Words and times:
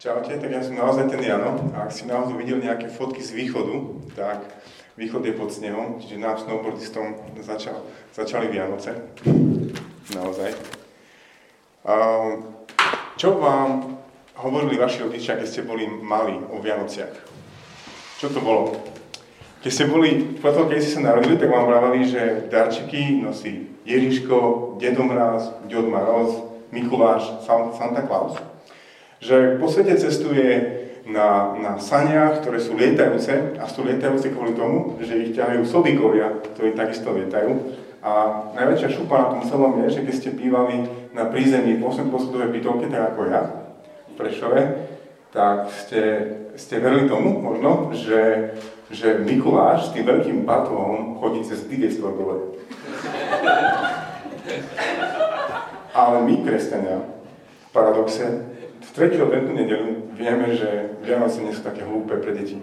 Čaute, 0.00 0.32
tak 0.40 0.48
ja 0.48 0.64
som 0.64 0.80
naozaj 0.80 1.12
ten 1.12 1.20
Jano 1.20 1.60
a 1.76 1.84
ak 1.84 1.92
si 1.92 2.08
naozaj 2.08 2.32
videli 2.40 2.64
nejaké 2.64 2.88
fotky 2.88 3.20
z 3.20 3.36
východu, 3.36 4.00
tak 4.16 4.48
východ 4.96 5.20
je 5.28 5.36
pod 5.36 5.52
snehom, 5.52 6.00
čiže 6.00 6.16
nám 6.16 6.40
snowboardistom 6.40 7.20
začal, 7.44 7.84
začali 8.16 8.48
Vianoce. 8.48 8.96
Naozaj. 10.16 10.56
Um, 11.84 12.48
čo 13.20 13.36
vám 13.44 14.00
hovorili 14.40 14.80
vaši 14.80 15.04
rodičia, 15.04 15.36
keď 15.36 15.48
ste 15.52 15.68
boli 15.68 15.84
malí 15.84 16.40
o 16.48 16.64
Vianociach? 16.64 17.20
Čo 18.16 18.32
to 18.32 18.40
bolo? 18.40 18.80
Keď 19.60 19.68
ste 19.68 19.84
boli, 19.84 20.40
potom 20.40 20.72
keď 20.72 20.80
ste 20.80 20.96
sa 20.96 21.12
narodili, 21.12 21.36
tak 21.36 21.52
vám 21.52 21.68
vravali, 21.68 22.08
že 22.08 22.48
darčeky 22.48 23.20
nosí 23.20 23.68
Ježiško, 23.84 24.80
Dedo 24.80 25.04
Mráz, 25.04 25.52
Ďod 25.68 25.92
Maroz, 25.92 26.30
Mikuláš, 26.72 27.44
Santa 27.44 28.00
Claus. 28.08 28.49
Že 29.20 29.60
po 29.60 29.68
svete 29.68 30.00
cestuje 30.00 30.48
na, 31.04 31.52
na 31.60 31.72
saniach, 31.76 32.40
ktoré 32.40 32.56
sú 32.56 32.72
lietajúce 32.72 33.60
a 33.60 33.68
sú 33.68 33.84
lietajúce 33.84 34.32
kvôli 34.32 34.56
tomu, 34.56 34.96
že 35.04 35.20
ich 35.20 35.36
ťahajú 35.36 35.62
sobíkovia, 35.68 36.40
ktorí 36.56 36.72
takisto 36.72 37.12
lietajú. 37.12 37.76
A 38.00 38.12
najväčšia 38.56 38.96
šupa 38.96 39.16
na 39.20 39.28
tom 39.36 39.42
celom 39.44 39.84
je, 39.84 40.00
že 40.00 40.04
keď 40.08 40.14
ste 40.16 40.30
bývali 40.32 40.88
na 41.12 41.28
prízemí 41.28 41.76
v 41.76 41.84
8 41.84 42.08
poschodovej 42.08 42.48
bytovke, 42.48 42.88
tak 42.88 43.12
ako 43.12 43.20
ja, 43.28 43.42
v 44.08 44.14
Prešove, 44.16 44.60
tak 45.36 45.68
ste, 45.84 46.02
ste 46.56 46.80
verili 46.80 47.04
tomu 47.04 47.36
možno, 47.44 47.92
že, 47.92 48.56
že 48.88 49.20
Mikuláš 49.20 49.92
s 49.92 49.92
tým 49.92 50.08
veľkým 50.08 50.48
batom 50.48 51.20
chodí 51.20 51.44
cez 51.44 51.68
digestor 51.68 52.16
dole. 52.16 52.56
Ale 55.92 56.16
my, 56.24 56.34
kresťania, 56.40 57.04
v 57.04 57.68
paradoxe, 57.68 58.48
v 58.80 58.90
tretiu 58.96 59.28
adventnú 59.28 59.52
nedelu 59.52 59.88
vieme, 60.16 60.56
že 60.56 60.96
Vianoce 61.04 61.44
nie 61.44 61.52
sú 61.52 61.60
také 61.60 61.84
hlúpe 61.84 62.16
pre 62.16 62.32
deti. 62.32 62.56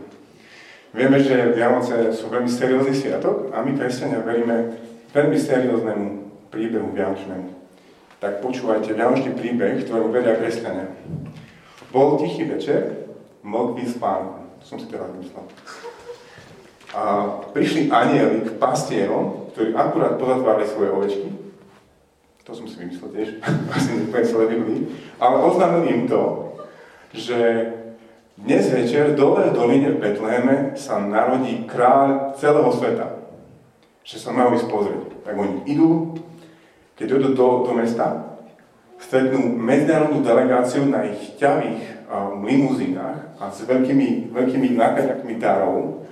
Vieme, 0.91 1.21
že 1.21 1.53
Vianoce 1.53 2.09
sú 2.15 2.33
veľmi 2.33 2.49
seriózny 2.49 2.93
sviatok 2.97 3.53
a 3.53 3.61
my, 3.61 3.77
kresťania, 3.77 4.25
veríme 4.25 4.73
veľmi 5.13 5.37
serióznemu 5.37 6.07
príbehu 6.49 6.89
Vianočnému. 6.95 7.47
Tak 8.17 8.41
počúvajte 8.41 8.97
Vianočný 8.97 9.37
príbeh, 9.37 9.85
ktorému 9.85 10.09
vedia 10.09 10.33
kresťania. 10.41 10.89
Bol 11.93 12.17
tichý 12.17 12.49
večer, 12.49 13.07
modlí 13.45 13.85
spánku. 13.85 14.59
To 14.59 14.65
som 14.65 14.77
si 14.81 14.89
teraz 14.89 15.13
myslel. 15.21 15.45
A 16.97 17.01
prišli 17.53 17.93
anieli 17.93 18.47
k 18.47 18.57
pastierom, 18.57 19.53
ktorí 19.53 19.77
akurát 19.77 20.17
pozatvárali 20.17 20.65
svoje 20.65 20.89
ovečky. 20.89 21.29
To 22.47 22.55
som 22.55 22.63
si 22.63 22.79
vymyslel 22.79 23.11
tiež, 23.11 23.29
asi 23.75 24.07
úplne 24.07 24.23
celé 24.23 24.45
Ale 25.19 25.35
oznámili 25.43 25.87
im 25.99 26.03
to, 26.07 26.55
že 27.11 27.35
dnes 28.39 28.71
večer 28.71 29.19
dole 29.19 29.51
v 29.51 29.55
doline 29.57 29.91
v 29.91 29.99
Betleheme 29.99 30.55
sa 30.79 31.03
narodí 31.03 31.67
kráľ 31.67 32.39
celého 32.39 32.71
sveta. 32.71 33.19
Že 34.07 34.15
sa 34.15 34.31
majú 34.31 34.55
ísť 34.55 34.67
pozrieť. 34.71 35.03
Tak 35.27 35.35
oni 35.35 35.67
idú, 35.67 36.15
keď 36.95 37.19
idú 37.19 37.35
do, 37.35 37.47
do 37.67 37.71
mesta, 37.75 38.39
stretnú 38.95 39.43
medzinárodnú 39.59 40.23
delegáciu 40.23 40.87
na 40.87 41.03
ich 41.03 41.35
ťavých 41.35 42.07
um, 42.07 42.47
limuzínach 42.47 43.35
a 43.43 43.51
s 43.51 43.67
veľkými, 43.67 44.31
veľkými 44.31 44.71
nákladňakmi 44.71 45.33
darov. 45.35 46.07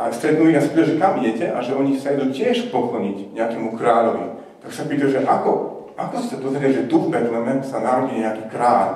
A 0.00 0.08
stretnú 0.16 0.48
ich 0.48 0.56
a 0.56 0.64
sa 0.64 0.72
že 0.72 0.96
kam 0.96 1.20
idete 1.20 1.52
a 1.52 1.60
že 1.60 1.76
oni 1.76 2.00
sa 2.00 2.16
idú 2.16 2.32
tiež 2.32 2.72
pokloniť 2.72 3.36
nejakému 3.36 3.76
kráľovi. 3.76 4.40
Tak 4.60 4.70
sa 4.72 4.84
pýtajú, 4.84 5.08
že 5.08 5.20
ako, 5.24 5.50
ako 5.96 6.14
ste 6.20 6.36
dozvedeli, 6.40 6.72
že 6.84 6.88
tu 6.88 7.08
v 7.08 7.12
Betleme 7.12 7.64
sa 7.64 7.80
narodí 7.80 8.20
nejaký 8.20 8.52
kráľ? 8.52 8.88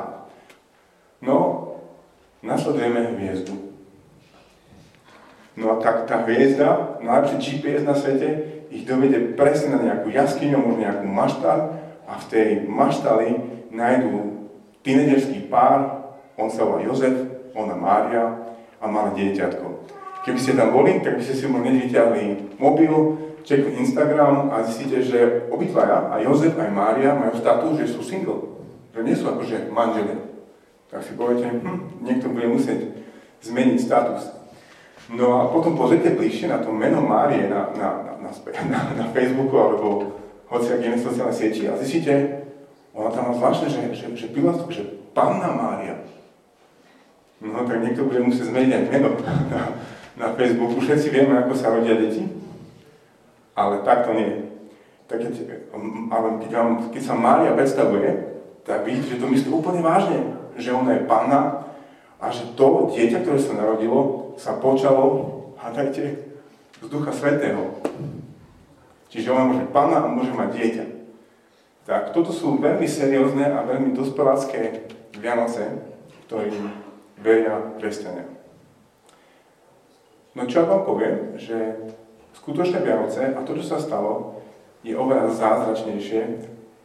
No, 1.25 1.37
nasledujeme 2.45 3.17
hviezdu. 3.17 3.57
No 5.57 5.73
a 5.73 5.81
tak 5.81 6.05
tá 6.05 6.27
hviezda, 6.27 7.01
najlepší 7.01 7.63
GPS 7.63 7.87
na 7.87 7.95
svete, 7.97 8.29
ich 8.75 8.85
dovede 8.85 9.39
presne 9.39 9.79
na 9.79 9.81
nejakú 9.87 10.11
jaskyňu, 10.11 10.59
možno 10.59 10.83
nejakú 10.83 11.07
maštal 11.07 11.79
a 12.05 12.13
v 12.19 12.25
tej 12.29 12.49
maštali 12.67 13.29
nájdú 13.71 14.51
tínederský 14.83 15.47
pár, 15.47 16.11
on 16.35 16.51
sa 16.51 16.67
volá 16.67 16.83
Jozef, 16.83 17.15
ona 17.55 17.79
Mária 17.79 18.35
a 18.83 18.85
malé 18.91 19.15
dieťatko. 19.15 19.67
Keby 20.27 20.39
ste 20.43 20.59
tam 20.59 20.75
boli, 20.75 20.99
tak 21.01 21.17
by 21.17 21.23
ste 21.23 21.39
si 21.39 21.47
možno 21.47 21.71
vyťahli 21.71 22.59
mobil, 22.59 22.93
čekli 23.45 23.79
Instagram 23.85 24.51
a 24.51 24.65
zistíte, 24.65 25.05
že 25.05 25.49
obidvaja, 25.53 26.11
aj 26.17 26.25
Jozef, 26.25 26.57
aj 26.57 26.71
Mária 26.73 27.13
majú 27.13 27.37
status, 27.37 27.77
že 27.79 27.93
sú 27.93 28.01
single. 28.01 28.57
Že 28.97 29.01
nie 29.05 29.15
sú 29.15 29.29
akože 29.29 29.69
manželia 29.69 30.35
tak 30.95 31.03
si 31.03 31.19
poviete, 31.19 31.51
hm, 31.51 32.07
niekto 32.07 32.31
bude 32.31 32.47
musieť 32.55 32.95
zmeniť 33.43 33.79
status. 33.83 34.31
No 35.11 35.43
a 35.43 35.51
potom 35.51 35.75
pozrite 35.75 36.15
bližšie 36.15 36.47
na 36.47 36.63
to 36.63 36.71
meno 36.71 37.03
Márie 37.03 37.51
na, 37.51 37.75
na, 37.75 37.89
na, 38.23 38.31
na, 38.71 38.81
na 38.95 39.07
Facebooku 39.11 39.59
alebo 39.59 40.15
hoci 40.47 40.71
ak 40.71 40.87
iné 40.87 40.97
sociálne 41.03 41.35
sieti 41.35 41.67
a 41.67 41.75
zistíte, 41.75 42.47
ona 42.95 43.11
tam 43.11 43.27
má 43.27 43.33
zvláštne, 43.35 43.69
že, 43.75 43.81
že, 43.91 44.07
že 44.15 44.31
pilotstvo, 44.31 44.71
že 44.71 44.87
Panna 45.11 45.51
Mária. 45.51 45.99
No 47.43 47.67
tak 47.67 47.83
niekto 47.83 48.07
bude 48.07 48.23
musieť 48.23 48.55
zmeniť 48.55 48.71
aj 48.71 48.85
meno 48.95 49.09
na, 49.53 49.63
na 50.15 50.29
Facebooku. 50.39 50.79
Všetci 50.79 51.11
vieme, 51.11 51.35
ako 51.43 51.53
sa 51.59 51.75
rodia 51.75 51.99
deti, 51.99 52.23
ale 53.55 53.83
tak 53.87 54.07
to 54.07 54.13
nie. 54.15 54.51
Tak 55.07 55.21
keď, 55.21 55.33
ale 56.11 56.29
keď, 56.43 56.51
vám, 56.53 56.71
keď 56.91 57.03
sa 57.03 57.15
Mária 57.15 57.57
predstavuje, 57.57 58.35
tak 58.67 58.83
vidíte, 58.85 59.17
že 59.17 59.21
to 59.21 59.29
myslí 59.29 59.49
úplne 59.53 59.85
vážne 59.85 60.45
že 60.57 60.71
ona 60.73 60.95
je 60.95 61.07
Panna 61.07 61.67
a 62.21 62.31
že 62.31 62.55
to 62.55 62.91
dieťa, 62.95 63.27
ktoré 63.27 63.39
sa 63.39 63.59
narodilo, 63.59 64.33
sa 64.39 64.57
počalo, 64.59 65.05
hádajte, 65.59 66.05
z 66.83 66.87
Ducha 66.87 67.11
Svetého. 67.11 67.81
Čiže 69.11 69.31
ona 69.31 69.51
môže 69.51 69.67
Panna 69.71 70.07
a 70.07 70.11
môže 70.11 70.35
mať 70.35 70.49
dieťa. 70.55 70.85
Tak 71.85 72.17
toto 72.17 72.33
sú 72.33 72.57
veľmi 72.59 72.89
seriózne 72.89 73.45
a 73.45 73.67
veľmi 73.67 73.93
dospelácké 73.93 74.89
Vianoce, 75.21 75.85
ktorým 76.27 76.73
veria 77.21 77.77
kresťania. 77.77 78.27
No 80.35 80.49
čo 80.51 80.65
ja 80.65 80.67
vám 80.67 80.83
poviem, 80.83 81.39
že 81.39 81.79
skutočné 82.45 82.85
Vianoce 82.85 83.33
a 83.33 83.41
to, 83.41 83.57
čo 83.57 83.65
sa 83.65 83.81
stalo, 83.81 84.37
je 84.85 84.93
oveľa 84.93 85.33
zázračnejšie, 85.33 86.21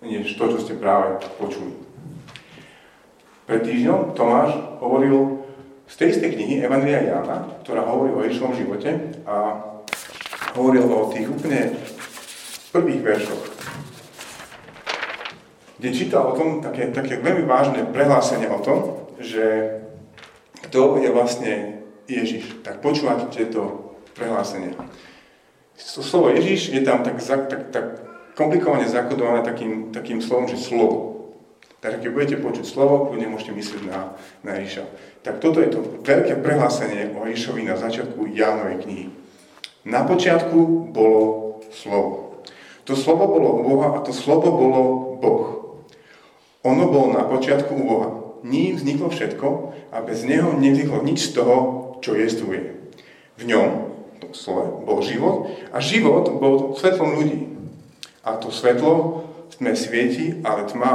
než 0.07 0.31
to, 0.39 0.55
čo 0.55 0.57
ste 0.63 0.79
práve 0.79 1.19
počuli. 1.35 1.75
Pred 3.43 3.67
týždňom 3.67 4.15
Tomáš 4.15 4.55
hovoril 4.79 5.43
z 5.83 5.93
tej 5.99 6.07
istej 6.15 6.29
knihy 6.39 6.55
Evangelia 6.63 7.11
Jána, 7.11 7.59
ktorá 7.59 7.83
hovorí 7.83 8.15
o 8.15 8.23
Ježišovom 8.23 8.55
živote 8.55 9.19
a 9.27 9.59
hovoril 10.55 10.87
o 10.87 11.11
tých 11.11 11.27
úplne 11.27 11.75
prvých 12.71 13.01
veršoch, 13.03 13.43
kde 15.75 15.89
čítal 15.91 16.31
o 16.31 16.37
tom 16.39 16.63
také, 16.63 16.87
také 16.95 17.19
veľmi 17.19 17.43
vážne 17.43 17.83
prehlásenie 17.83 18.47
o 18.47 18.63
tom, 18.63 18.79
že 19.19 19.75
kto 20.69 21.03
je 21.03 21.09
vlastne 21.11 21.53
Ježiš. 22.07 22.63
Tak 22.63 22.79
počúvate 22.79 23.43
to 23.51 23.91
prehlásenie. 24.15 24.77
Slovo 25.79 26.29
Ježiš 26.35 26.75
je 26.75 26.83
tam 26.83 27.07
tak, 27.07 27.23
tak, 27.23 27.71
tak 27.71 27.85
komplikovane 28.35 28.87
zakodované 28.87 29.47
takým, 29.47 29.95
takým 29.95 30.19
slovom, 30.19 30.51
že 30.51 30.59
slovo. 30.59 31.19
Takže 31.79 32.03
keď 32.03 32.11
budete 32.11 32.37
počuť 32.43 32.65
slovo, 32.67 33.07
kľudne 33.07 33.31
môžete 33.31 33.55
myslieť 33.55 33.83
na, 33.87 34.11
na 34.43 34.59
Ježiša. 34.59 34.83
Tak 35.23 35.39
toto 35.39 35.63
je 35.63 35.71
to 35.71 35.79
veľké 36.03 36.43
prehlásenie 36.43 37.15
o 37.15 37.23
Ježišovi 37.23 37.63
na 37.63 37.79
začiatku 37.79 38.27
Jánovej 38.35 38.83
knihy. 38.83 39.07
Na 39.87 40.03
počiatku 40.03 40.91
bolo 40.91 41.19
slovo. 41.71 42.43
To 42.83 42.99
slovo 42.99 43.31
bolo 43.31 43.49
u 43.59 43.61
Boha 43.63 43.87
a 43.95 44.03
to 44.03 44.11
slovo 44.11 44.51
bolo 44.51 44.81
Boh. 45.23 45.43
Ono 46.67 46.83
bolo 46.91 47.15
na 47.15 47.23
počiatku 47.23 47.71
u 47.71 47.83
Boha. 47.87 48.09
Ním 48.43 48.75
vzniklo 48.75 49.07
všetko 49.07 49.47
a 49.95 50.03
bez 50.03 50.27
neho 50.27 50.51
nevzniklo 50.59 50.99
nič 50.99 51.31
z 51.31 51.39
toho, 51.39 51.55
čo 52.03 52.15
jestvuje. 52.15 52.75
V 53.39 53.43
ňom, 53.47 53.88
to 54.19 54.35
slove, 54.35 54.83
bol 54.83 54.99
život 55.01 55.49
a 55.71 55.79
život 55.79 56.27
bol 56.37 56.75
svetlom 56.75 57.19
ľudí. 57.19 57.39
A 58.23 58.35
to 58.37 58.51
svetlo 58.51 59.25
sme 59.55 59.73
svieti, 59.73 60.43
ale 60.43 60.67
tma 60.67 60.91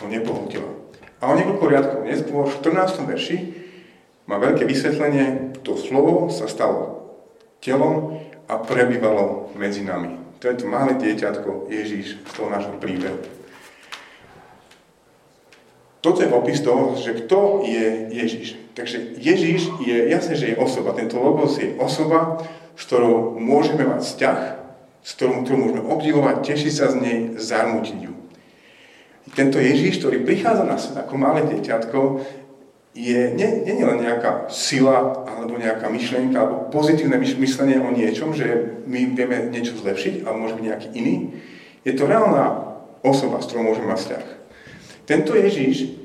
ho 0.00 0.06
nepohltila. 0.06 0.70
A 1.20 1.30
o 1.30 1.36
niekoľko 1.36 1.64
riadkov 1.66 2.00
neskôr, 2.06 2.46
v 2.46 2.56
14. 2.62 3.10
verši, 3.10 3.38
má 4.24 4.40
veľké 4.40 4.64
vysvetlenie, 4.64 5.60
to 5.60 5.76
slovo 5.76 6.32
sa 6.32 6.48
stalo 6.48 7.12
telom 7.60 8.20
a 8.48 8.60
prebývalo 8.60 9.52
medzi 9.56 9.84
nami. 9.84 10.20
To 10.40 10.52
je 10.52 10.60
to 10.60 10.66
malé 10.68 11.00
dieťatko 11.00 11.72
Ježíš 11.72 12.20
z 12.20 12.30
toho 12.36 12.52
nášho 12.52 12.76
príbehu. 12.76 13.33
Toto 16.04 16.20
je 16.20 16.28
opis 16.28 16.60
toho, 16.60 17.00
že 17.00 17.16
kto 17.24 17.64
je 17.64 18.12
Ježíš. 18.12 18.60
Takže 18.76 19.16
Ježíš 19.16 19.72
je 19.80 20.12
jasné, 20.12 20.36
že 20.36 20.52
je 20.52 20.60
osoba. 20.60 20.92
Tento 20.92 21.16
logos 21.16 21.56
je 21.56 21.72
osoba, 21.80 22.44
s 22.76 22.84
ktorou 22.84 23.40
môžeme 23.40 23.88
mať 23.88 24.04
vzťah, 24.04 24.40
s 25.00 25.10
ktorou, 25.16 25.40
ktorú 25.40 25.56
môžeme 25.56 25.82
obdivovať, 25.88 26.44
tešiť 26.44 26.72
sa 26.76 26.92
z 26.92 26.96
nej, 27.00 27.18
zarmutiť 27.40 27.98
ju 28.04 28.14
tento 29.34 29.58
Ježíš, 29.58 29.98
ktorý 30.00 30.22
prichádza 30.22 30.64
na 30.64 30.78
svet 30.78 31.00
ako 31.00 31.14
malé 31.18 31.42
dieťatko, 31.50 31.98
je, 32.94 33.34
nie, 33.34 33.48
nie 33.66 33.74
je 33.74 33.86
len 33.90 33.98
nejaká 33.98 34.46
sila 34.54 35.26
alebo 35.26 35.58
nejaká 35.58 35.90
myšlienka 35.90 36.38
alebo 36.38 36.70
pozitívne 36.70 37.18
myslenie 37.18 37.82
o 37.82 37.90
niečom, 37.90 38.30
že 38.30 38.78
my 38.86 39.18
vieme 39.18 39.50
niečo 39.50 39.74
zlepšiť 39.74 40.22
a 40.22 40.30
môže 40.30 40.54
byť 40.54 40.64
nejaký 40.64 40.88
iný. 40.94 41.34
Je 41.82 41.90
to 41.98 42.06
reálna 42.06 42.78
osoba, 43.02 43.42
s 43.42 43.50
ktorou 43.50 43.66
môžeme 43.66 43.90
mať 43.90 43.98
vzťah. 43.98 44.24
Tento 45.04 45.36
Ježíš 45.36 45.96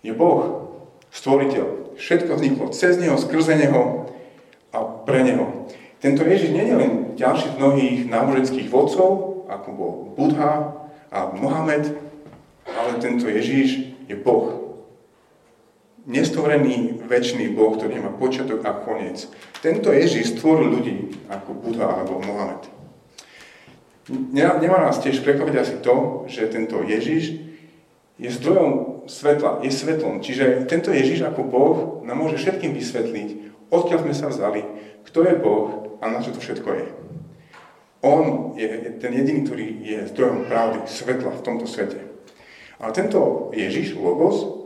je 0.00 0.12
Boh, 0.14 0.70
stvoriteľ. 1.10 1.98
Všetko 1.98 2.30
vzniklo 2.38 2.64
cez 2.72 2.96
Neho, 2.96 3.18
skrze 3.20 3.58
Neho 3.58 4.08
a 4.72 4.78
pre 5.04 5.26
Neho. 5.26 5.68
Tento 6.00 6.24
Ježiš 6.24 6.56
nie 6.56 6.64
je 6.64 6.76
len 6.76 6.92
ďalší 7.18 7.52
z 7.52 7.58
mnohých 7.60 7.98
náboženských 8.08 8.68
vodcov, 8.72 9.44
ako 9.52 9.68
bol 9.74 9.92
Budha 10.16 10.80
a 11.12 11.18
Mohamed, 11.36 11.92
ale 12.64 12.90
tento 13.02 13.28
Ježíš 13.28 13.92
je 14.08 14.16
Boh 14.16 14.60
nestvorený 16.08 17.04
väčší 17.04 17.52
Boh, 17.52 17.76
ktorý 17.76 18.00
má 18.00 18.10
počiatok 18.14 18.64
a 18.64 18.72
koniec. 18.80 19.28
Tento 19.60 19.92
Ježiš 19.92 20.38
stvoril 20.38 20.72
ľudí 20.72 20.96
ako 21.28 21.50
Buddha 21.54 21.86
alebo 21.86 22.22
Mohamed. 22.24 22.62
Nemá 24.34 24.80
nás 24.80 24.98
tiež 24.98 25.22
prekvapiť 25.22 25.56
asi 25.60 25.74
to, 25.84 26.26
že 26.26 26.50
tento 26.50 26.82
Ježiš 26.82 27.49
je 28.20 28.28
zdrojom 28.28 28.70
svetla, 29.08 29.64
je 29.64 29.72
svetlom. 29.72 30.20
Čiže 30.20 30.68
tento 30.68 30.92
Ježiš 30.92 31.24
ako 31.24 31.40
Boh 31.48 31.76
nám 32.04 32.20
môže 32.20 32.36
všetkým 32.36 32.76
vysvetliť, 32.76 33.28
odkiaľ 33.72 33.98
sme 34.04 34.14
sa 34.14 34.28
vzali, 34.28 34.60
kto 35.08 35.24
je 35.24 35.34
Boh 35.40 35.96
a 36.04 36.04
na 36.12 36.20
čo 36.20 36.36
to 36.36 36.40
všetko 36.44 36.68
je. 36.68 36.86
On 38.00 38.52
je 38.56 38.96
ten 39.00 39.12
jediný, 39.12 39.44
ktorý 39.44 39.66
je 39.84 39.98
zdrojom 40.12 40.48
pravdy, 40.48 40.84
svetla 40.88 41.32
v 41.36 41.44
tomto 41.44 41.64
svete. 41.64 42.00
Ale 42.80 42.96
tento 42.96 43.52
Ježiš, 43.52 43.96
Logos, 43.96 44.60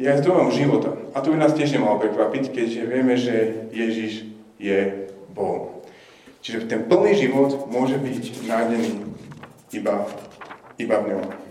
je 0.00 0.08
aj 0.08 0.24
zdrojom 0.24 0.48
života. 0.52 0.96
A 1.12 1.20
to 1.20 1.32
by 1.32 1.40
nás 1.40 1.52
tiež 1.52 1.76
nemalo 1.76 2.00
prekvapiť, 2.00 2.52
keďže 2.52 2.88
vieme, 2.88 3.14
že 3.20 3.68
Ježiš 3.68 4.26
je 4.56 5.08
Bohom. 5.36 5.84
Čiže 6.40 6.68
ten 6.68 6.84
plný 6.88 7.16
život 7.16 7.68
môže 7.68 7.96
byť 8.00 8.48
nájdený 8.48 8.90
iba, 9.76 10.08
iba 10.80 10.96
v 11.00 11.08
ňom. 11.14 11.43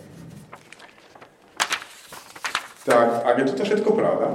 Tak, 2.84 3.24
ak 3.24 3.36
je 3.40 3.48
toto 3.48 3.64
všetko 3.64 3.90
pravda, 3.96 4.28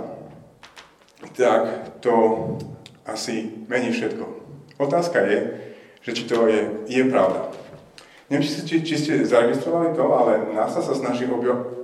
tak 1.36 1.62
to 2.00 2.14
asi 3.04 3.64
mení 3.68 3.92
všetko. 3.92 4.24
Otázka 4.80 5.20
je, 5.20 5.38
že 6.00 6.10
či 6.16 6.22
to 6.24 6.48
je, 6.48 6.88
je 6.88 7.04
pravda. 7.12 7.52
Neviem, 8.32 8.48
či, 8.48 8.64
či, 8.64 8.76
či 8.84 8.94
ste 8.96 9.12
zaregistrovali 9.24 9.92
to, 9.92 10.04
ale 10.12 10.52
NASA 10.56 10.80
sa 10.80 10.96
snaží 10.96 11.28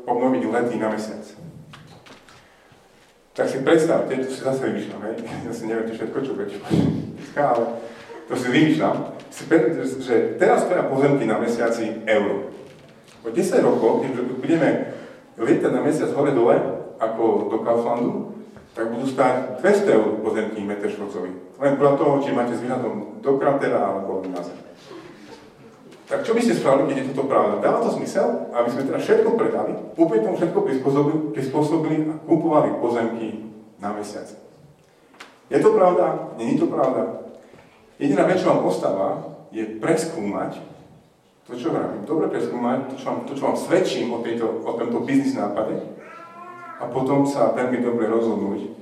obnoviť 0.08 0.42
lety 0.48 0.76
na 0.80 0.88
mesiac. 0.88 1.24
Tak 3.34 3.50
si 3.50 3.60
predstavte, 3.60 4.14
to 4.24 4.30
si 4.30 4.40
zase 4.40 4.62
vymýšľam, 4.62 5.00
hej, 5.10 5.16
ja 5.26 5.52
si 5.52 5.66
neviem 5.66 5.90
všetko, 5.90 6.18
čo 6.22 6.32
budete 6.38 6.62
ale 7.34 7.82
to 8.30 8.34
si 8.38 8.46
vymýšľam, 8.46 8.96
si 9.28 9.42
predstavte, 9.50 10.00
že 10.00 10.14
teraz 10.38 10.64
stoja 10.64 10.86
pozemky 10.86 11.26
na 11.26 11.42
mesiaci 11.42 12.06
euro. 12.06 12.54
O 13.24 13.28
10 13.28 13.40
rokov, 13.60 14.06
keď 14.06 14.10
budeme 14.38 14.68
lietať 15.38 15.70
na 15.72 15.80
mesiac 15.82 16.10
hore-dole, 16.14 16.56
ako 16.98 17.50
do 17.50 17.58
Kauflandu, 17.66 18.12
tak 18.74 18.90
budú 18.90 19.06
stáť 19.06 19.62
200 19.62 19.96
eur 19.96 20.08
pozemky 20.22 20.60
meter 20.62 20.90
štvorcový. 20.90 21.30
Len 21.62 21.78
podľa 21.78 21.94
toho, 21.94 22.12
či 22.22 22.34
máte 22.34 22.58
s 22.58 22.62
výhľadom 22.62 23.22
do 23.22 23.30
kratera 23.38 23.78
alebo 23.86 24.22
na 24.26 24.42
zem. 24.42 24.58
Tak 26.04 26.20
čo 26.20 26.36
by 26.36 26.40
ste 26.42 26.58
spravili, 26.58 26.92
keď 26.92 26.96
je 27.00 27.08
toto 27.14 27.30
pravda? 27.30 27.64
Dáva 27.64 27.80
to 27.80 27.96
zmysel, 27.96 28.52
aby 28.52 28.68
sme 28.68 28.82
teda 28.84 28.98
všetko 29.00 29.30
predali, 29.40 29.72
úplne 29.96 30.20
tomu 30.26 30.36
všetko 30.36 30.60
prispôsobili, 30.60 31.18
prispôsobili 31.32 31.96
a 32.12 32.14
kupovali 32.28 32.76
pozemky 32.76 33.28
na 33.80 33.94
mesiac. 33.94 34.28
Je 35.48 35.58
to 35.62 35.70
pravda? 35.72 36.34
Není 36.36 36.60
to 36.60 36.68
pravda? 36.68 37.24
Jediná 37.96 38.26
vec, 38.28 38.42
čo 38.42 38.52
vám 38.52 38.66
ostáva, 38.68 39.08
je 39.54 39.64
preskúmať 39.78 40.58
to, 41.44 41.52
čo 41.56 41.72
vravím. 41.72 42.08
Dobre 42.08 42.32
preskúmať 42.32 42.78
to, 42.90 42.94
čo 42.96 43.06
vám, 43.08 43.18
to, 43.28 43.32
čo 43.36 43.44
vám 43.48 43.58
svedčím 43.60 44.08
o, 44.12 44.24
tejto, 44.24 44.64
o 44.64 44.72
tomto 44.76 45.04
biznis 45.04 45.36
nápade 45.36 45.76
a 46.80 46.84
potom 46.90 47.28
sa 47.28 47.52
veľmi 47.52 47.84
dobre 47.84 48.08
rozhodnúť, 48.08 48.72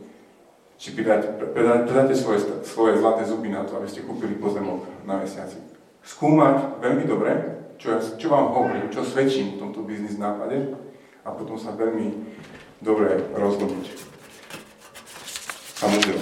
či 0.79 0.95
predať, 0.97 1.53
predať, 1.55 1.81
predáte 1.87 2.15
svoje, 2.17 2.43
svoje 2.65 2.99
zlaté 2.99 3.27
zuby 3.27 3.51
na 3.51 3.63
to, 3.67 3.77
aby 3.79 3.87
ste 3.91 4.07
kúpili 4.07 4.39
pozemok 4.39 4.87
na 5.07 5.19
mesiaci 5.19 5.73
skúmať 6.03 6.83
veľmi 6.83 7.05
dobre, 7.07 7.31
čo, 7.79 7.99
čo 8.19 8.27
vám 8.31 8.51
hovorím, 8.55 8.91
čo 8.91 9.07
svedčím 9.07 9.57
v 9.57 9.61
tomto 9.67 9.87
biznis 9.87 10.19
nápade 10.19 10.75
a 11.23 11.29
potom 11.31 11.55
sa 11.55 11.75
veľmi 11.75 12.15
dobre 12.83 13.23
rozhodnúť. 13.35 14.11
Múdro. 15.83 16.15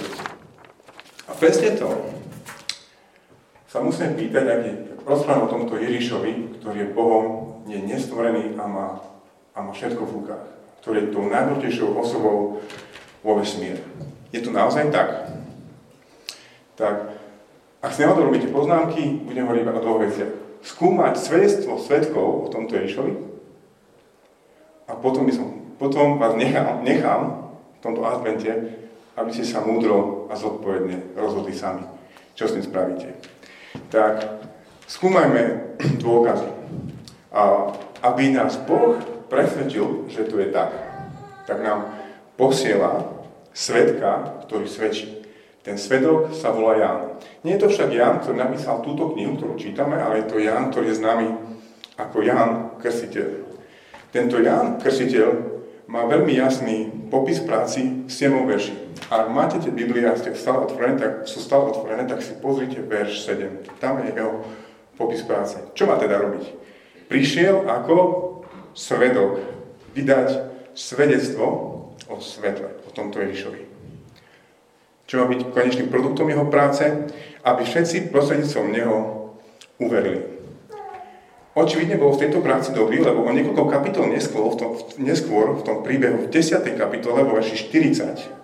A 1.29 1.37
presne 1.37 1.77
to 1.77 1.85
sa 3.71 3.79
musíme 3.79 4.19
pýtať, 4.19 4.45
ak 4.51 4.61
je 4.67 4.73
rozprávam 5.07 5.47
o 5.47 5.51
tomto 5.55 5.79
Ježišovi, 5.79 6.59
ktorý 6.59 6.77
je 6.83 6.91
Bohom, 6.91 7.25
je 7.71 7.79
nestvorený 7.79 8.59
a 8.59 8.67
má, 8.67 8.99
a 9.55 9.57
má 9.63 9.71
všetko 9.71 10.03
v 10.03 10.15
rukách, 10.19 10.45
ktorý 10.83 11.07
je 11.07 11.11
tou 11.15 11.23
najdôležitejšou 11.31 11.95
osobou 11.95 12.59
vo 13.23 13.31
vesmíre. 13.39 13.79
Je 14.35 14.43
to 14.43 14.51
naozaj 14.51 14.91
tak? 14.91 15.31
Tak 16.75 17.15
ak 17.79 17.91
si 17.95 18.03
náhodou 18.03 18.27
robíte 18.27 18.51
poznámky, 18.51 19.23
budem 19.23 19.47
hovoriť 19.47 19.63
iba 19.63 19.79
o 19.79 19.79
dvoch 19.79 20.03
veciach. 20.03 20.31
Skúmať 20.61 21.13
svedectvo 21.17 21.79
svetkov 21.79 22.27
o 22.45 22.47
tomto 22.51 22.75
Ježišovi 22.75 23.13
a 24.91 24.99
potom, 24.99 25.23
by 25.23 25.31
som, 25.31 25.47
potom 25.79 26.19
vás 26.19 26.35
nechám, 26.35 26.83
nechám 26.83 27.55
v 27.55 27.79
tomto 27.79 28.03
advente, 28.03 28.51
aby 29.15 29.31
ste 29.31 29.47
sa 29.47 29.63
múdro 29.63 30.27
a 30.27 30.35
zodpovedne 30.35 31.15
rozhodli 31.15 31.55
sami, 31.55 31.87
čo 32.35 32.51
s 32.51 32.53
tým 32.59 32.67
spravíte. 32.67 33.15
Tak 33.91 34.43
skúmajme 34.87 35.75
dôkazy. 36.03 36.49
A 37.31 37.71
aby 38.03 38.35
nás 38.35 38.59
Boh 38.67 38.99
presvedčil, 39.31 40.11
že 40.11 40.27
to 40.27 40.41
je 40.43 40.51
tak, 40.51 40.75
tak 41.47 41.63
nám 41.63 41.95
posiela 42.35 43.07
svetka, 43.55 44.43
ktorý 44.47 44.67
svedčí. 44.67 45.23
Ten 45.61 45.77
svedok 45.77 46.33
sa 46.33 46.51
volá 46.51 46.75
Ján. 46.81 46.99
Nie 47.45 47.55
je 47.55 47.63
to 47.63 47.71
však 47.71 47.93
Ján, 47.93 48.19
ktorý 48.19 48.35
napísal 48.41 48.83
túto 48.83 49.13
knihu, 49.15 49.37
ktorú 49.37 49.55
čítame, 49.55 49.95
ale 49.95 50.25
je 50.25 50.27
to 50.27 50.37
Ján, 50.41 50.73
ktorý 50.73 50.91
je 50.91 50.99
známy 50.99 51.27
ako 51.95 52.17
Ján 52.25 52.51
Krstiteľ. 52.81 53.29
Tento 54.11 54.41
Ján 54.41 54.81
Krstiteľ 54.81 55.29
má 55.87 56.03
veľmi 56.09 56.35
jasný 56.35 56.90
popis 57.11 57.43
práci 57.43 58.07
v 58.07 58.11
7. 58.11 58.31
verši. 58.47 58.73
Ak 59.11 59.27
máte 59.27 59.59
tie 59.59 59.69
Biblie 59.69 60.07
a 60.07 60.15
ste 60.15 60.31
stále 60.31 60.63
otvorené, 60.63 60.95
tak, 60.95 61.27
sú 61.27 61.43
stále 61.43 61.67
otvorené, 61.67 62.07
tak 62.07 62.23
si 62.23 62.31
pozrite 62.39 62.79
verš 62.79 63.27
7. 63.27 63.77
Tam 63.83 63.99
je 63.99 64.15
jeho 64.15 64.47
popis 64.95 65.21
práce. 65.27 65.59
Čo 65.75 65.91
má 65.91 65.99
teda 65.99 66.17
robiť? 66.23 66.55
Prišiel 67.11 67.67
ako 67.67 67.95
svedok 68.71 69.43
vydať 69.91 70.47
svedectvo 70.71 71.45
o 72.07 72.15
svetle, 72.23 72.71
o 72.87 72.89
tomto 72.95 73.19
Ježišovi 73.19 73.71
čo 75.11 75.19
má 75.19 75.27
byť 75.27 75.51
konečným 75.51 75.91
produktom 75.91 76.31
jeho 76.31 76.47
práce, 76.47 76.87
aby 77.43 77.67
všetci 77.67 78.15
prostredníctvom 78.15 78.67
neho 78.71 78.95
uverili. 79.75 80.30
Očividne 81.51 81.99
bol 81.99 82.15
v 82.15 82.27
tejto 82.27 82.39
práci 82.39 82.71
dobrý, 82.71 83.03
lebo 83.03 83.27
o 83.27 83.31
niekoľko 83.31 83.67
kapitol 83.67 84.07
neskôr 84.07 84.55
v 84.55 84.55
tom, 84.55 84.71
neskôr 85.03 85.59
v 85.59 85.65
tom 85.67 85.83
príbehu 85.83 86.23
v 86.23 86.31
10. 86.31 86.63
kapitole 86.79 87.27
vo 87.27 87.35
verši 87.35 87.55
40 87.67 88.41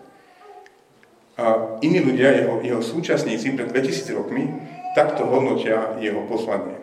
a 1.37 1.77
iní 1.85 2.01
ľudia, 2.01 2.33
jeho, 2.33 2.59
jeho 2.65 2.81
súčasníci 2.81 3.53
pred 3.53 3.69
2000 3.69 4.17
rokmi, 4.17 4.49
takto 4.97 5.29
hodnotia 5.29 5.93
jeho 6.01 6.25
poslanie. 6.25 6.81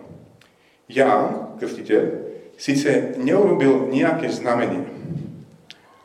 Ján, 0.86 1.58
krstiteľ, 1.58 2.02
síce 2.54 3.18
neurobil 3.18 3.90
nejaké 3.90 4.30
znamenie, 4.30 4.86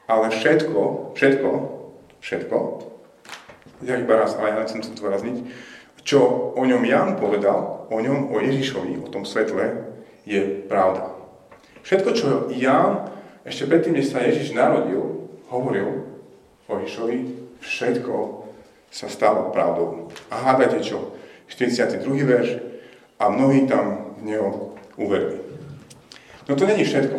ale 0.10 0.34
všetko, 0.34 1.14
všetko, 1.14 1.50
všetko, 2.26 2.58
ja 3.86 3.96
iba 4.02 4.18
raz, 4.18 4.34
ale 4.34 4.58
ja 4.58 4.66
chcem 4.66 4.82
to 4.82 4.98
zdôrazniť, 4.98 5.46
čo 6.02 6.52
o 6.58 6.64
ňom 6.66 6.82
Jan 6.90 7.22
povedal, 7.22 7.86
o 7.94 7.98
ňom, 8.02 8.34
o 8.34 8.42
Ježišovi, 8.42 8.98
o 8.98 9.08
tom 9.14 9.30
svetle, 9.30 9.89
je 10.30 10.42
pravda. 10.70 11.10
Všetko, 11.82 12.10
čo 12.14 12.28
Jan 12.54 13.10
ešte 13.42 13.66
predtým, 13.66 13.98
než 13.98 14.14
sa 14.14 14.22
Ježiš 14.22 14.54
narodil, 14.54 15.26
hovoril 15.50 16.06
o 16.70 16.74
Ježišovi, 16.78 17.18
všetko 17.66 18.46
sa 18.94 19.10
stalo 19.10 19.50
pravdou. 19.50 20.14
A 20.30 20.54
hádajte 20.54 20.86
čo? 20.86 21.18
42. 21.50 22.06
verš 22.30 22.62
a 23.18 23.34
mnohí 23.34 23.66
tam 23.66 24.14
v 24.22 24.30
neho 24.30 24.78
uverili. 25.02 25.42
No 26.46 26.54
to 26.54 26.70
není 26.70 26.86
všetko. 26.86 27.18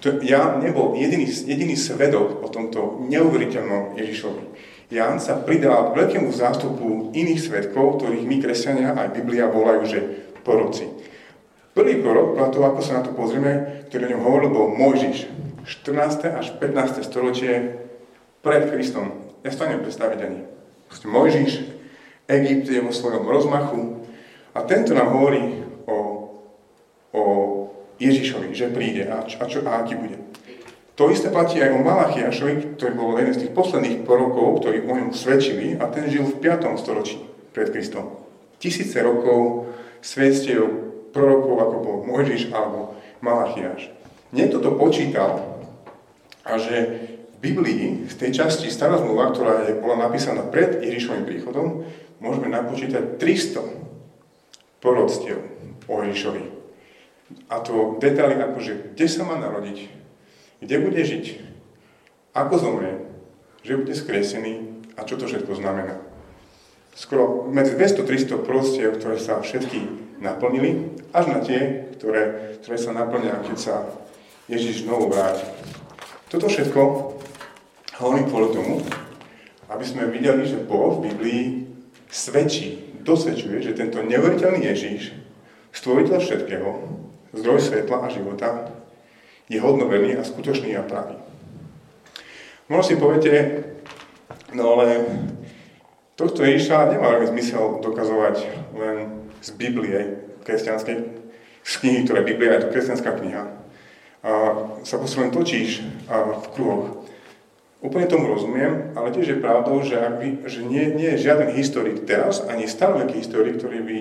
To, 0.00 0.08
ja 0.24 0.58
nebol 0.58 0.96
jediný, 0.98 1.28
jediný 1.28 1.76
svedok 1.78 2.42
o 2.42 2.48
tomto 2.50 3.04
neuveriteľnom 3.06 3.94
Ježišovi. 3.94 4.42
Ján 4.90 5.22
sa 5.22 5.38
pridal 5.38 5.94
k 5.94 6.02
veľkému 6.02 6.34
zástupu 6.34 7.14
iných 7.14 7.38
svetkov, 7.38 8.02
ktorých 8.02 8.26
my, 8.26 8.36
kresťania, 8.42 8.96
aj 8.96 9.14
Biblia 9.22 9.46
volajú, 9.46 9.82
že 9.86 10.00
proroci. 10.42 11.09
Prvý 11.70 12.02
prorok, 12.02 12.34
toho, 12.50 12.66
ako 12.66 12.82
sa 12.82 12.98
na 12.98 13.02
to 13.06 13.14
pozrieme, 13.14 13.86
ktorý 13.86 14.10
o 14.10 14.12
ňom 14.18 14.22
hovoril, 14.26 14.50
bol 14.50 14.66
Mojžiš. 14.74 15.30
14. 15.62 16.34
až 16.34 16.46
15. 16.58 17.06
storočie 17.06 17.78
pred 18.42 18.66
Kristom. 18.66 19.30
Ja 19.46 19.54
si 19.54 19.58
to 19.60 19.70
neviem 19.70 19.86
predstaviť 19.86 20.18
ani. 20.18 20.40
Proste 20.90 21.06
Mojžiš, 21.06 21.52
Egypt 22.26 22.66
je 22.66 22.82
vo 22.82 22.90
svojom 22.90 23.22
rozmachu 23.22 24.02
a 24.50 24.66
tento 24.66 24.98
nám 24.98 25.14
hovorí 25.14 25.62
o, 25.86 25.96
o 27.14 27.22
Ježišovi, 28.02 28.50
že 28.50 28.74
príde 28.74 29.06
a, 29.06 29.22
čo, 29.22 29.38
a, 29.38 29.44
čo, 29.46 29.62
a 29.62 29.78
aký 29.78 29.94
bude. 29.94 30.18
To 30.98 31.06
isté 31.06 31.30
platí 31.30 31.62
aj 31.62 31.70
o 31.70 31.86
Malachiašovi, 31.86 32.76
ktorý 32.76 32.92
bol 32.98 33.14
jeden 33.14 33.32
z 33.32 33.46
tých 33.46 33.54
posledných 33.54 34.02
prorokov, 34.02 34.58
ktorí 34.58 34.90
o 34.90 34.98
ňom 34.98 35.14
svedčili 35.14 35.78
a 35.78 35.86
ten 35.86 36.10
žil 36.10 36.26
v 36.26 36.34
5. 36.42 36.66
storočí 36.82 37.22
pred 37.54 37.70
Kristom. 37.70 38.18
Tisíce 38.58 38.98
rokov 39.00 39.70
svedstiev 40.02 40.89
prorokov, 41.10 41.54
ako 41.58 41.76
bol 41.82 41.96
Mojžiš 42.06 42.50
alebo 42.54 42.96
Malachiaš. 43.20 43.90
Niekto 44.30 44.62
to 44.62 44.78
počítal 44.78 45.60
a 46.46 46.56
že 46.56 46.76
Biblii, 47.40 48.04
v 48.04 48.14
tej 48.20 48.36
časti 48.44 48.68
stará 48.68 49.00
zmluva, 49.00 49.32
ktorá 49.32 49.64
je, 49.64 49.80
bola 49.80 50.08
napísaná 50.08 50.44
pred 50.44 50.76
Ježišovým 50.84 51.24
príchodom, 51.24 51.88
môžeme 52.20 52.52
napočítať 52.52 53.16
300 53.16 53.64
porodstiev 54.84 55.40
o 55.88 55.94
Ježišovi. 56.04 56.44
A 57.48 57.64
to 57.64 57.96
detaily 57.96 58.36
ako, 58.36 58.58
že 58.60 58.72
kde 58.92 59.06
sa 59.08 59.22
má 59.24 59.40
narodiť, 59.40 59.88
kde 60.60 60.76
bude 60.84 61.00
žiť, 61.00 61.24
ako 62.36 62.54
zomrie, 62.60 62.94
že 63.64 63.80
bude 63.80 63.94
skresený 63.96 64.84
a 65.00 65.08
čo 65.08 65.16
to 65.16 65.24
všetko 65.24 65.56
znamená. 65.56 65.96
Skoro 66.92 67.48
medzi 67.48 67.72
200-300 67.72 68.44
proroctiev, 68.44 69.00
ktoré 69.00 69.16
sa 69.16 69.40
všetky 69.40 70.09
naplnili, 70.20 70.94
až 71.10 71.24
na 71.32 71.38
tie, 71.40 71.90
ktoré, 71.96 72.54
ktoré 72.62 72.76
sa 72.76 72.92
naplňa, 72.92 73.44
keď 73.48 73.56
sa 73.56 73.76
Ježiš 74.46 74.84
znovu 74.84 75.10
vráti. 75.10 75.44
Toto 76.30 76.46
všetko 76.46 76.80
Hovorím 78.00 78.32
kvôli 78.32 78.48
tomu, 78.56 78.74
aby 79.68 79.84
sme 79.84 80.08
videli, 80.08 80.48
že 80.48 80.64
Boh 80.64 80.96
v 80.96 81.12
Biblii 81.12 81.68
svedčí, 82.08 82.96
dosvedčuje, 83.04 83.60
že 83.60 83.76
tento 83.76 84.00
neuveriteľný 84.00 84.64
Ježíš, 84.72 85.12
stvoriteľ 85.76 86.16
všetkého, 86.16 86.68
zdroj 87.36 87.60
svetla 87.60 88.08
a 88.08 88.08
života, 88.08 88.72
je 89.52 89.60
hodnoverný 89.60 90.16
a 90.16 90.24
skutočný 90.24 90.72
a 90.80 90.82
pravý. 90.88 91.20
Možno 92.72 92.88
si 92.88 92.96
poviete, 92.96 93.32
no 94.56 94.80
ale 94.80 95.04
tohto 96.16 96.40
Ježíša 96.40 96.88
nemá 96.88 97.20
zmysel 97.20 97.84
dokazovať 97.84 98.48
len 98.80 99.19
z 99.40 99.50
Biblie 99.56 100.20
kresťanskej, 100.44 100.96
z 101.64 101.72
knihy, 101.80 101.98
ktorá 102.08 102.20
Biblia, 102.24 102.56
je 102.56 102.64
to 102.68 102.72
kresťanská 102.72 103.10
kniha. 103.20 103.44
A 104.20 104.30
sa 104.84 105.00
len 105.00 105.32
točíš 105.32 105.84
v 106.08 106.46
kruhoch. 106.52 107.08
Úplne 107.80 108.12
tomu 108.12 108.28
rozumiem, 108.28 108.92
ale 108.92 109.08
tiež 109.08 109.26
je 109.32 109.42
pravdou, 109.42 109.80
že, 109.80 109.96
ak 109.96 110.20
by, 110.20 110.28
že 110.44 110.60
nie, 110.60 110.92
nie 110.92 111.16
je 111.16 111.24
žiaden 111.24 111.56
historik 111.56 112.04
teraz, 112.04 112.44
ani 112.44 112.68
staroveký 112.68 113.24
historik, 113.24 113.56
ktorý 113.56 113.80
by 113.80 114.00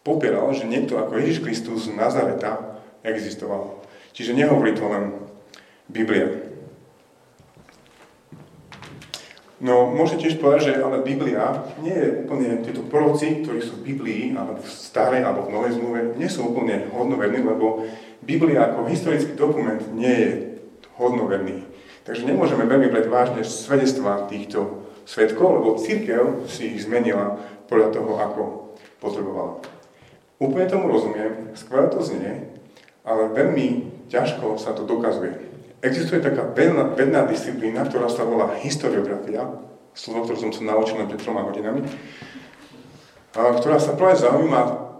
popieral, 0.00 0.48
že 0.56 0.64
niekto 0.64 0.96
ako 0.96 1.20
Ježiš 1.20 1.44
Kristus 1.44 1.84
z 1.84 1.92
Nazareta 1.92 2.80
existoval. 3.04 3.84
Čiže 4.16 4.32
nehovorí 4.32 4.72
to 4.72 4.88
len 4.88 5.12
Biblia. 5.92 6.47
No, 9.58 9.90
môžete 9.90 10.30
tiež 10.30 10.38
povedať, 10.38 10.70
že 10.70 10.72
ale 10.78 11.02
Biblia 11.02 11.66
nie 11.82 11.90
je 11.90 12.22
úplne, 12.22 12.62
tieto 12.62 12.86
proroci, 12.86 13.42
ktorí 13.42 13.58
sú 13.58 13.82
v 13.82 13.90
Biblii, 13.90 14.22
alebo 14.38 14.62
v 14.62 14.70
starej, 14.70 15.26
alebo 15.26 15.50
v 15.50 15.54
novej 15.58 15.72
zmluve, 15.74 16.00
nie 16.14 16.30
sú 16.30 16.54
úplne 16.54 16.86
hodnoverní, 16.94 17.42
lebo 17.42 17.82
Biblia 18.22 18.70
ako 18.70 18.86
historický 18.86 19.34
dokument 19.34 19.82
nie 19.98 20.14
je 20.14 20.30
hodnoverný. 20.94 21.66
Takže 22.06 22.22
nemôžeme 22.22 22.70
veľmi 22.70 22.86
brať 22.86 23.06
vážne 23.10 23.42
svedectvá 23.42 24.30
týchto 24.30 24.86
svetkov, 25.02 25.58
lebo 25.58 25.74
církev 25.74 26.46
si 26.46 26.78
ich 26.78 26.86
zmenila 26.86 27.42
podľa 27.66 27.98
toho, 27.98 28.12
ako 28.14 28.42
potrebovala. 29.02 29.58
Úplne 30.38 30.70
tomu 30.70 30.86
rozumiem, 30.86 31.50
skvelé 31.58 31.90
to 31.90 31.98
znie, 31.98 32.46
ale 33.02 33.34
veľmi 33.34 33.90
ťažko 34.06 34.54
sa 34.54 34.70
to 34.70 34.86
dokazuje. 34.86 35.47
Existuje 35.78 36.18
taká 36.18 36.42
vedná, 36.50 36.90
vedná 36.90 37.22
disciplína, 37.22 37.86
ktorá 37.86 38.10
sa 38.10 38.26
volá 38.26 38.50
historiografia, 38.58 39.46
slovo, 39.94 40.26
ktoré 40.26 40.38
som 40.42 40.50
sa 40.50 40.66
naučil 40.66 40.98
len 40.98 41.06
pred 41.06 41.22
troma 41.22 41.46
hodinami, 41.46 41.86
ktorá 43.30 43.78
sa 43.78 43.94
práve 43.94 44.18
zaujíma 44.18 44.90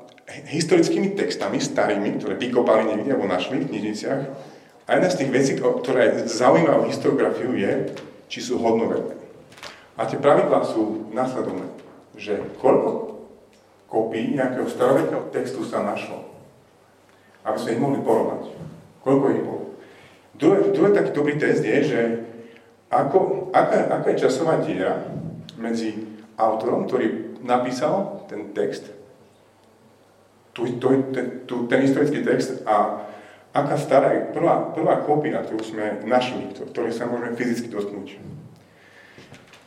historickými 0.47 1.19
textami, 1.19 1.59
starými, 1.59 2.23
ktoré 2.23 2.39
vykopali 2.39 2.95
niekde 2.95 3.17
alebo 3.17 3.27
našli 3.27 3.65
v 3.65 3.71
knižniciach, 3.75 4.23
a 4.89 4.97
jedna 4.97 5.09
z 5.13 5.19
tých 5.21 5.31
vecí, 5.35 5.53
ktoré 5.61 6.25
zaujímajú 6.25 6.89
historiografiu 6.89 7.53
je, 7.53 7.93
či 8.33 8.41
sú 8.41 8.57
hodnoverné. 8.57 9.21
A 10.01 10.09
tie 10.09 10.17
pravidlá 10.17 10.65
sú 10.65 11.13
následovné, 11.13 11.69
že 12.17 12.41
koľko 12.57 13.21
kopí 13.85 14.33
nejakého 14.33 14.65
starovekého 14.65 15.29
textu 15.29 15.61
sa 15.69 15.85
našlo, 15.85 16.33
aby 17.45 17.57
sme 17.61 17.73
ich 17.77 17.83
mohli 17.85 18.01
porovnať. 18.01 18.43
Koľko 19.05 19.25
ich 19.33 19.43
bolo. 19.45 19.68
Druhý, 20.39 20.71
druhý 20.71 20.95
taký 20.95 21.11
dobrý 21.11 21.35
test 21.35 21.67
je, 21.67 21.79
že 21.83 22.01
ako, 22.89 23.51
aká, 23.51 23.91
aká 23.91 24.15
je 24.15 24.23
časová 24.23 24.63
diera 24.63 25.03
medzi 25.59 25.99
autorom, 26.39 26.87
ktorý 26.87 27.37
napísal 27.43 28.23
ten 28.31 28.55
text, 28.55 28.87
tu, 30.55 30.79
tu, 30.79 30.89
ten, 31.11 31.43
tu, 31.47 31.67
ten 31.67 31.83
historický 31.83 32.23
text 32.23 32.63
a 32.63 33.07
aká 33.51 33.75
stará 33.79 34.15
je 34.15 34.31
prvá, 34.31 34.71
prvá 34.75 35.03
kópia, 35.03 35.43
ktorú 35.43 35.63
sme 35.63 36.07
našli, 36.07 36.55
ktorej 36.55 36.95
sa 36.95 37.11
môžeme 37.11 37.35
fyzicky 37.35 37.67
dotknúť. 37.71 38.09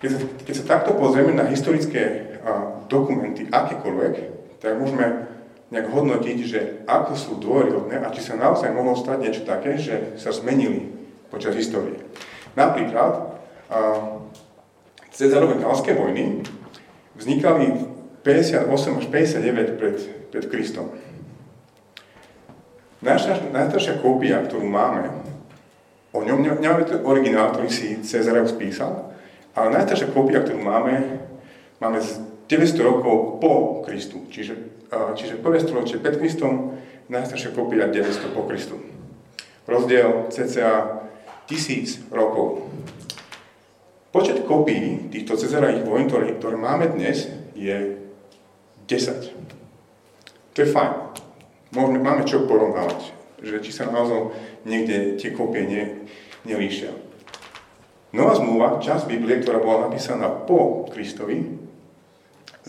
Keď 0.01 0.09
sa, 0.09 0.19
keď 0.47 0.53
sa 0.55 0.65
takto 0.65 0.95
pozrieme 0.97 1.35
na 1.35 1.45
historické 1.51 2.39
a, 2.41 2.79
dokumenty, 2.87 3.47
akékoľvek, 3.51 4.13
tak 4.63 4.79
môžeme 4.79 5.30
nejak 5.71 5.87
hodnotiť, 5.87 6.37
že 6.43 6.59
ako 6.83 7.11
sú 7.15 7.31
dôveryhodné 7.39 8.03
a 8.03 8.11
či 8.11 8.19
sa 8.19 8.35
naozaj 8.35 8.75
mohlo 8.75 8.93
stať 8.99 9.17
niečo 9.23 9.43
také, 9.47 9.79
že 9.79 10.19
sa 10.19 10.35
zmenili 10.35 10.91
počas 11.31 11.55
histórie. 11.55 12.03
Napríklad, 12.59 13.39
Cezarové 15.11 15.63
galské 15.63 15.95
vojny 15.95 16.43
vznikali 17.15 17.87
58 18.23 18.67
až 18.99 19.05
59 19.07 19.79
pred, 19.79 19.97
pred 20.31 20.45
Kristom. 20.51 20.91
Naša 23.01 23.39
najstaršia 23.49 24.03
kópia, 24.03 24.43
ktorú 24.43 24.67
máme, 24.67 25.09
o 26.11 26.19
ňom 26.21 26.43
nemáme 26.43 26.83
ten 26.83 26.99
originál, 27.01 27.55
ktorý 27.55 27.71
si 27.71 28.03
Cezareus 28.03 28.51
spísal, 28.51 29.15
ale 29.55 29.73
najstaršia 29.79 30.11
kópia, 30.11 30.43
ktorú 30.43 30.59
máme, 30.59 31.23
máme 31.79 31.99
z 32.03 32.30
900 32.51 32.83
rokov 32.83 33.39
po 33.39 33.79
Kristu, 33.87 34.27
čiže, 34.27 34.59
čiže 34.91 35.39
prvé 35.39 35.63
storočie 35.63 36.03
pred 36.03 36.19
Kristom, 36.19 36.75
najstaršia 37.07 37.55
kópia 37.55 37.87
900 37.87 38.35
po 38.35 38.43
Kristu. 38.43 38.75
Rozdiel 39.63 40.27
cca 40.27 40.99
1000 41.47 42.11
rokov. 42.11 42.67
Počet 44.11 44.43
kópií 44.43 45.07
týchto 45.07 45.39
Cezarových 45.39 45.87
vojen, 45.87 46.11
ktoré, 46.11 46.35
ktoré 46.35 46.59
máme 46.59 46.91
dnes, 46.91 47.31
je 47.55 47.95
10. 48.83 49.31
To 50.51 50.57
je 50.59 50.67
fajn 50.67 51.11
môžeme, 51.71 52.03
máme 52.03 52.27
čo 52.27 52.45
porovnávať, 52.45 53.15
že 53.41 53.63
či 53.63 53.71
sa 53.71 53.87
naozaj 53.87 54.35
niekde 54.67 55.15
tie 55.17 55.31
kopie 55.31 55.63
ne, 55.65 55.83
nelíšia. 56.43 56.91
Nová 58.11 58.35
zmluva, 58.35 58.83
časť 58.83 59.07
Biblie, 59.07 59.39
ktorá 59.39 59.63
bola 59.63 59.87
napísaná 59.87 60.27
po 60.27 60.83
Kristovi, 60.91 61.60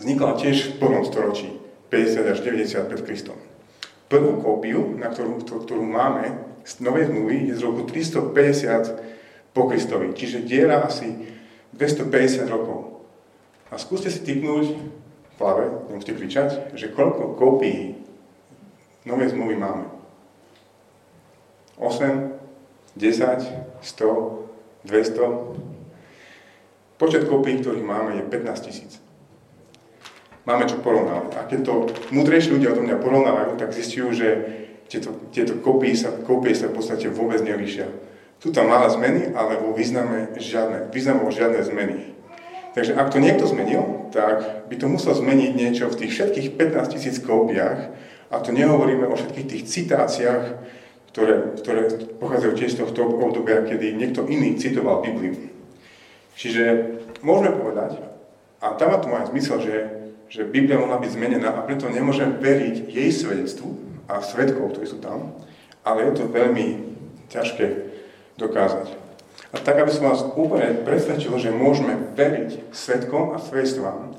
vznikla 0.03 0.35
tiež 0.35 0.75
v 0.75 0.83
prvom 0.83 1.07
storočí, 1.07 1.47
50 1.87 2.27
až 2.27 2.43
90 2.43 2.91
pred 2.91 3.01
Kristom. 3.07 3.39
Prvú 4.11 4.35
kópiu, 4.43 4.99
na 4.99 5.07
ktorú, 5.07 5.47
ktorú 5.47 5.79
máme 5.79 6.43
z 6.67 6.83
Novej 6.83 7.07
zmluvy, 7.07 7.47
je 7.47 7.55
z 7.55 7.63
roku 7.63 7.87
350 7.87 9.55
po 9.55 9.71
Kristovi, 9.71 10.11
čiže 10.11 10.43
diera 10.43 10.83
asi 10.83 11.07
250 11.71 12.51
rokov. 12.51 12.99
A 13.71 13.79
skúste 13.79 14.11
si 14.11 14.19
typnúť 14.27 14.75
v 14.75 15.39
hlave, 15.39 15.71
nemusíte 15.87 16.19
kričať, 16.19 16.75
že 16.75 16.91
koľko 16.91 17.39
kópií 17.39 17.95
nové 19.07 19.31
zmluvy 19.31 19.55
máme. 19.55 19.87
8, 21.79 22.99
10, 22.99 23.79
100, 23.79 24.83
200. 24.83 26.99
Počet 26.99 27.23
kópií, 27.25 27.63
ktorých 27.63 27.87
máme, 27.87 28.19
je 28.19 28.27
15 28.27 28.67
tisíc. 28.67 29.02
Máme 30.43 30.67
čo 30.67 30.83
porovnávať. 30.83 31.31
A 31.39 31.47
keď 31.47 31.59
to 31.63 31.73
múdrejší 32.11 32.51
ľudia 32.51 32.75
odo 32.75 32.83
mňa 32.83 32.99
porovnávajú, 32.99 33.55
tak 33.55 33.71
zistujú, 33.71 34.11
že 34.11 34.27
tieto, 34.91 35.15
tieto 35.31 35.55
kópie 35.63 35.95
sa, 35.95 36.11
kópie 36.11 36.51
sa 36.51 36.67
v 36.67 36.75
podstate 36.75 37.07
vôbec 37.07 37.39
nelíšia. 37.39 37.87
Sú 38.43 38.51
tam 38.51 38.67
malé 38.67 38.91
zmeny, 38.91 39.31
ale 39.31 39.55
vo 39.55 39.71
význame 39.71 40.35
žiadne, 40.35 40.91
významovo 40.91 41.31
žiadne 41.31 41.63
zmeny. 41.63 42.11
Takže 42.75 42.97
ak 42.97 43.13
to 43.13 43.23
niekto 43.23 43.47
zmenil, 43.47 44.11
tak 44.11 44.67
by 44.67 44.75
to 44.75 44.91
musel 44.91 45.15
zmeniť 45.15 45.51
niečo 45.55 45.87
v 45.87 46.03
tých 46.03 46.11
všetkých 46.11 46.47
15 46.59 46.91
tisíc 46.91 47.15
kópiách, 47.23 47.93
a 48.33 48.41
to 48.41 48.49
nehovoríme 48.49 49.05
o 49.05 49.13
všetkých 49.13 49.45
tých 49.45 49.63
citáciách, 49.69 50.45
ktoré, 51.13 51.53
ktoré 51.61 51.81
pochádzajú 52.17 52.53
tiež 52.57 52.71
z 52.73 52.79
tohto 52.81 53.05
obdobia, 53.05 53.61
kedy 53.61 53.93
niekto 53.93 54.25
iný 54.25 54.57
citoval 54.57 55.05
Bibliu. 55.05 55.53
Čiže 56.33 56.97
môžeme 57.21 57.53
povedať, 57.53 58.01
a 58.57 58.73
tam 58.73 58.89
má 58.89 58.97
to 58.97 59.13
aj 59.13 59.29
zmysel, 59.29 59.61
že, 59.61 59.75
že 60.29 60.47
Biblia 60.47 60.81
mohla 60.81 60.99
byť 60.99 61.11
zmenená 61.13 61.53
a 61.53 61.65
preto 61.65 61.91
nemôžem 61.91 62.39
veriť 62.41 62.89
jej 62.89 63.09
svedectvu 63.13 63.69
a 64.09 64.19
svetkov, 64.19 64.73
ktorí 64.73 64.87
sú 64.89 64.99
tam, 64.99 65.35
ale 65.83 66.09
je 66.09 66.23
to 66.23 66.31
veľmi 66.31 66.67
ťažké 67.29 67.65
dokázať. 68.37 69.03
A 69.53 69.61
tak, 69.61 69.77
aby 69.77 69.91
som 69.93 70.09
vás 70.09 70.25
úplne 70.33 70.81
presvedčil, 70.81 71.37
že 71.37 71.53
môžeme 71.53 71.93
veriť 72.17 72.73
svetkom 72.73 73.37
a 73.37 73.37
svedstvám, 73.37 74.17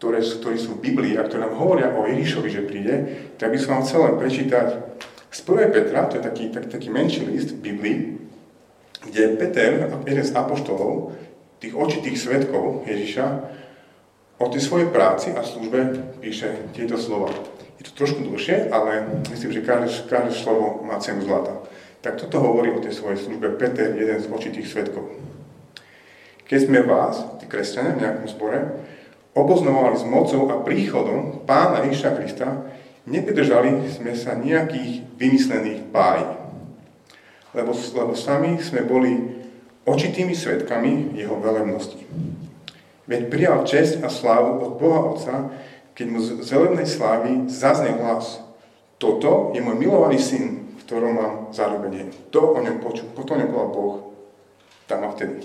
ktoré 0.00 0.20
ktorí 0.20 0.56
sú 0.56 0.76
v 0.76 0.84
Biblii 0.92 1.14
a 1.16 1.24
ktoré 1.24 1.44
nám 1.44 1.60
hovoria 1.60 1.92
o 1.92 2.04
Ježišovi, 2.08 2.48
že 2.48 2.68
príde, 2.68 2.94
tak 3.36 3.52
by 3.52 3.58
som 3.60 3.70
vám 3.76 3.84
chcel 3.84 4.00
len 4.08 4.16
prečítať 4.20 4.68
z 5.32 5.40
1. 5.44 5.68
Petra, 5.72 6.08
to 6.08 6.16
je 6.16 6.24
taký, 6.24 6.44
taký, 6.48 6.68
taký 6.68 6.88
menší 6.88 7.28
list 7.28 7.52
v 7.52 7.60
Biblii, 7.60 7.98
kde 9.04 9.36
Peter, 9.36 9.84
jeden 10.08 10.24
z 10.24 10.32
apoštolov, 10.32 11.12
tých 11.60 11.76
očitých 11.76 12.16
svetkov 12.16 12.88
Ježiša, 12.88 13.26
o 14.36 14.46
tej 14.48 14.60
svojej 14.60 14.88
práci 14.92 15.32
a 15.32 15.40
službe 15.40 16.12
píše 16.20 16.68
tieto 16.76 17.00
slova. 17.00 17.32
Je 17.80 17.84
to 17.88 17.92
trošku 17.96 18.24
dlhšie, 18.24 18.68
ale 18.72 19.04
myslím, 19.32 19.52
že 19.52 19.64
každé, 19.64 19.88
každé 20.08 20.32
slovo 20.36 20.84
má 20.84 21.00
cenu 21.00 21.24
zlata. 21.24 21.64
Tak 22.00 22.20
toto 22.20 22.40
hovorí 22.40 22.72
o 22.72 22.80
tej 22.80 22.92
svojej 22.92 23.18
službe 23.20 23.56
Peter, 23.56 23.96
jeden 23.96 24.20
z 24.20 24.28
očitých 24.28 24.68
svetkov. 24.68 25.08
Keď 26.46 26.70
sme 26.70 26.86
vás, 26.86 27.20
tí 27.42 27.50
kresťania 27.50 27.98
v 27.98 28.02
nejakom 28.06 28.28
zbore, 28.30 28.58
oboznovali 29.34 29.96
s 29.98 30.04
mocou 30.06 30.48
a 30.48 30.62
príchodom 30.62 31.42
Pána 31.44 31.84
Ježiša 31.84 32.10
Krista, 32.16 32.48
nepridržali 33.04 33.90
sme 33.90 34.14
sa 34.14 34.38
nejakých 34.38 35.04
vymyslených 35.18 35.90
páj. 35.90 36.22
Lebo, 37.52 37.72
lebo 37.72 38.12
sami 38.14 38.60
sme 38.62 38.84
boli 38.84 39.42
očitými 39.86 40.34
svetkami 40.36 41.18
jeho 41.18 41.40
velemnosti. 41.40 42.04
Veď 43.06 43.30
prijal 43.30 43.62
česť 43.62 44.02
a 44.02 44.10
slávu 44.10 44.62
od 44.66 44.72
Boha 44.82 45.00
Otca, 45.14 45.34
keď 45.94 46.06
mu 46.10 46.18
z 46.20 46.42
zelenej 46.42 46.90
slávy 46.90 47.46
zaznel 47.46 48.02
hlas. 48.02 48.42
Toto 48.98 49.54
je 49.54 49.62
môj 49.62 49.78
milovaný 49.78 50.18
syn, 50.18 50.76
ktorom 50.84 51.14
mám 51.14 51.34
zarobenie. 51.54 52.10
To 52.34 52.54
o 52.54 52.58
ňom 52.58 52.82
počul, 52.82 53.10
potom 53.14 53.38
ňom 53.38 53.50
povedal 53.50 53.72
Boh 53.72 53.94
tam 54.86 55.02
a 55.02 55.10
vtedy. 55.14 55.42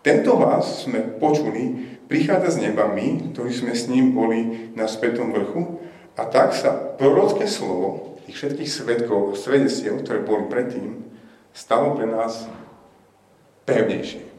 Tento 0.00 0.38
hlas 0.38 0.88
sme 0.88 1.02
počuli, 1.20 1.92
prichádza 2.08 2.56
z 2.56 2.70
neba 2.70 2.88
my, 2.88 3.34
ktorí 3.34 3.52
sme 3.52 3.72
s 3.76 3.90
ním 3.90 4.16
boli 4.16 4.72
na 4.72 4.88
spätom 4.88 5.34
vrchu, 5.34 5.82
a 6.16 6.24
tak 6.24 6.56
sa 6.56 6.72
prorocké 6.72 7.44
slovo 7.44 8.16
tých 8.24 8.40
všetkých 8.40 8.70
svetkov, 8.70 9.36
svedectiev, 9.36 10.00
ktoré 10.00 10.24
boli 10.24 10.48
predtým, 10.48 11.04
stalo 11.52 11.92
pre 11.92 12.08
nás 12.08 12.48
pevnejšie. 13.68 14.35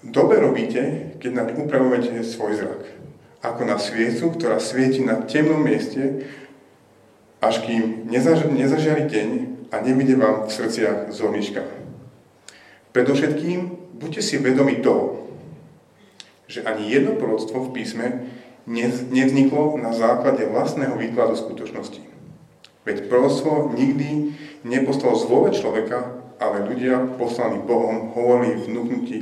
Dobre 0.00 0.40
robíte, 0.40 1.12
keď 1.20 1.30
nám 1.36 1.48
upravujete 1.60 2.24
svoj 2.24 2.56
zrak 2.56 2.82
ako 3.40 3.64
na 3.64 3.80
sviecu, 3.80 4.36
ktorá 4.36 4.60
svieti 4.60 5.00
na 5.00 5.24
temnom 5.24 5.60
mieste, 5.60 6.28
až 7.40 7.64
kým 7.64 8.04
nezaž- 8.08 8.52
nezažiari 8.52 9.08
deň 9.08 9.28
a 9.72 9.80
nevidie 9.80 10.16
vám 10.16 10.44
v 10.44 10.52
srdciach 10.52 11.08
zornička. 11.08 11.64
Predovšetkým 12.92 13.58
buďte 13.96 14.20
si 14.20 14.36
vedomi 14.36 14.84
toho, 14.84 15.24
že 16.50 16.66
ani 16.68 16.92
jedno 16.92 17.16
proroctvo 17.16 17.70
v 17.70 17.80
písme 17.80 18.06
nevzniklo 19.08 19.80
na 19.80 19.96
základe 19.96 20.44
vlastného 20.44 21.00
výkladu 21.00 21.38
skutočnosti. 21.38 22.02
Veď 22.84 23.08
proroctvo 23.08 23.72
nikdy 23.72 24.36
nepostalo 24.68 25.16
z 25.16 25.56
človeka, 25.56 26.19
ale 26.40 26.64
ľudia 26.64 27.20
poslaní 27.20 27.60
Bohom 27.60 28.16
hovorili 28.16 28.64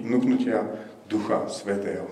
vnúknutia 0.06 0.62
Ducha 1.10 1.50
Svetého. 1.50 2.06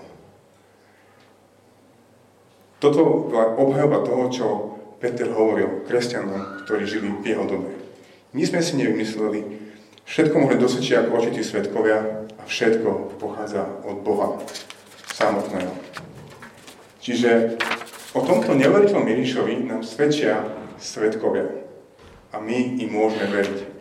Toto 2.77 3.31
bola 3.31 3.55
obhajoba 3.57 4.05
toho, 4.05 4.23
čo 4.29 4.45
Peter 4.99 5.31
hovoril 5.31 5.87
kresťanom, 5.87 6.67
ktorí 6.67 6.83
žili 6.85 7.09
v 7.09 7.25
jeho 7.25 7.45
dobe. 7.47 7.71
My 8.35 8.43
sme 8.45 8.61
si 8.61 8.77
nevymysleli, 8.77 9.39
všetko 10.05 10.35
môže 10.37 10.61
dosvedčiť 10.61 10.93
ako 11.01 11.11
očití 11.23 11.41
svetkovia 11.41 12.27
a 12.37 12.43
všetko 12.45 13.17
pochádza 13.17 13.65
od 13.81 14.03
Boha 14.05 14.37
samotného. 15.15 15.73
Čiže 17.01 17.57
o 18.13 18.21
tomto 18.21 18.53
neveriteľom 18.53 19.07
Ježišovi 19.07 19.71
nám 19.71 19.81
svedčia 19.81 20.43
svetkovia 20.77 21.47
a 22.35 22.43
my 22.43 22.77
im 22.77 22.91
môžeme 22.91 23.31
veriť. 23.31 23.76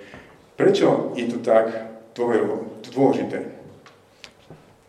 Prečo 0.57 1.13
je 1.13 1.29
to 1.29 1.39
tak 1.45 1.69
dôležité? 2.17 3.45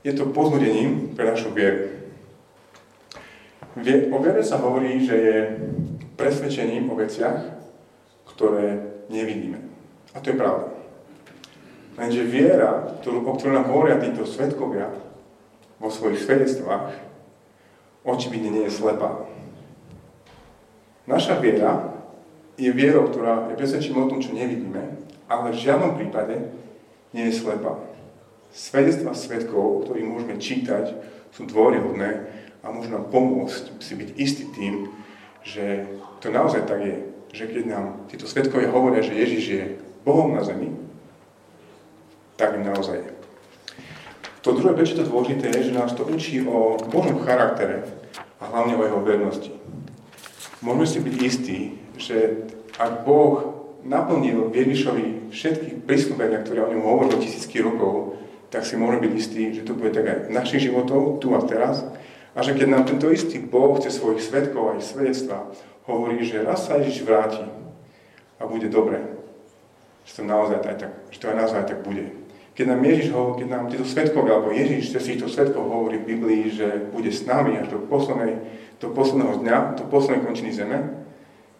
Je 0.07 0.15
to 0.15 0.31
pozbudením 0.31 1.11
pre 1.11 1.27
našu 1.27 1.51
vieru. 1.51 1.91
O 4.09 4.17
viere 4.23 4.41
sa 4.41 4.57
hovorí, 4.63 5.03
že 5.03 5.15
je 5.15 5.37
presvedčením 6.15 6.87
o 6.87 6.95
veciach, 6.95 7.59
ktoré 8.31 8.79
nevidíme. 9.11 9.59
A 10.15 10.23
to 10.23 10.31
je 10.33 10.39
pravda. 10.39 10.71
Lenže 11.99 12.23
viera, 12.25 12.95
ktorú, 13.03 13.25
o 13.27 13.35
ktorú 13.35 13.51
nám 13.53 13.69
hovoria 13.69 13.99
títo 13.99 14.23
svetkovia 14.23 14.89
vo 15.77 15.89
svojich 15.91 16.23
svedectvách, 16.23 16.93
očividne 18.07 18.49
nie 18.49 18.63
je 18.65 18.77
slepá. 18.77 19.27
Naša 21.05 21.37
viera 21.43 21.97
je 22.55 22.71
vierou, 22.73 23.09
ktorá 23.11 23.51
je 23.51 23.59
presvedčením 23.59 24.07
o 24.07 24.09
tom, 24.09 24.23
čo 24.23 24.33
nevidíme, 24.33 25.06
ale 25.27 25.53
v 25.53 25.61
žiadnom 25.61 25.95
prípade 25.99 26.51
nie 27.11 27.27
je 27.29 27.39
slepá. 27.39 27.79
Svedectva 28.51 29.11
svetkov, 29.11 29.59
o 29.59 29.81
ktorých 29.83 30.07
môžeme 30.07 30.35
čítať, 30.39 30.95
sú 31.35 31.45
dôryhodné 31.45 32.25
a 32.63 32.71
môžu 32.71 32.89
nám 32.89 33.11
pomôcť 33.11 33.77
si 33.83 33.93
byť 33.93 34.09
istý 34.17 34.43
tým, 34.55 34.89
že 35.43 35.85
to 36.23 36.31
naozaj 36.31 36.65
tak 36.65 36.81
je. 36.81 36.97
Že 37.35 37.43
keď 37.53 37.63
nám 37.67 37.85
títo 38.07 38.25
svetkovia 38.25 38.71
hovoria, 38.71 39.03
že 39.03 39.19
Ježiš 39.19 39.43
je 39.45 39.63
Bohom 40.07 40.31
na 40.33 40.41
zemi, 40.41 40.71
tak 42.39 42.55
im 42.55 42.63
naozaj 42.63 43.03
je. 43.03 43.11
To 44.47 44.55
druhé, 44.55 44.71
prečo 44.79 44.95
to 44.95 45.03
dôležité, 45.03 45.51
je, 45.51 45.69
že 45.69 45.77
nás 45.77 45.91
to 45.91 46.07
učí 46.07 46.39
o 46.47 46.79
Božom 46.87 47.19
charaktere 47.19 47.83
a 48.39 48.47
hlavne 48.47 48.79
o 48.79 48.85
jeho 48.87 49.01
vernosti. 49.03 49.51
Môžeme 50.63 50.87
si 50.87 50.99
byť 51.03 51.15
istí, 51.19 51.59
že 51.99 52.47
ak 52.79 53.03
Boh 53.03 53.56
naplnil 53.83 54.49
Ježišovi 54.53 55.33
všetky 55.33 55.83
prísľubenia, 55.85 56.41
ktoré 56.41 56.65
o 56.65 56.71
ňom 56.71 56.83
hovoril 56.83 57.17
tisícky 57.21 57.61
rokov, 57.61 58.17
tak 58.47 58.63
si 58.63 58.79
môžeme 58.79 59.09
byť 59.09 59.13
istí, 59.13 59.43
že 59.51 59.67
to 59.67 59.75
bude 59.75 59.91
tak 59.91 60.07
aj 60.07 60.19
našich 60.31 60.71
životov, 60.71 61.19
tu 61.19 61.35
a 61.35 61.41
teraz, 61.43 61.83
a 62.37 62.39
že 62.45 62.53
keď 62.53 62.67
nám 62.69 62.83
tento 62.85 63.09
istý 63.09 63.41
Boh 63.41 63.75
cez 63.81 63.97
svojich 63.97 64.21
svetkov 64.21 64.77
aj 64.77 64.85
svedectva 64.85 65.49
hovorí, 65.89 66.21
že 66.21 66.45
raz 66.45 66.69
sa 66.69 66.77
Ježiš 66.77 67.01
vráti 67.01 67.41
a 68.37 68.45
bude 68.45 68.69
dobre, 68.69 69.01
že 70.05 70.21
to 70.21 70.21
naozaj 70.21 70.61
aj 70.61 70.77
tak, 70.77 70.91
že 71.09 71.17
to 71.17 71.25
aj 71.33 71.37
naozaj 71.37 71.65
tak 71.65 71.81
bude. 71.81 72.13
Keď 72.53 72.65
nám 72.73 72.81
Ježiš 72.85 73.07
hovorí, 73.13 73.33
keď 73.41 73.49
nám 73.53 73.65
títo 73.69 73.85
svetkovia, 73.85 74.37
alebo 74.37 74.53
Ježiš 74.53 74.93
cez 74.93 75.03
týchto 75.05 75.29
svetkov 75.29 75.65
hovorí 75.65 76.01
v 76.01 76.09
Biblii, 76.17 76.43
že 76.53 76.89
bude 76.89 77.09
s 77.09 77.25
nami 77.25 77.57
až 77.57 77.73
do, 77.73 77.79
poslednej, 77.85 78.37
do 78.81 78.89
posledného 78.93 79.33
dňa, 79.41 79.57
do 79.77 79.83
poslednej 79.89 80.25
končiny 80.25 80.51
zeme, 80.53 81.05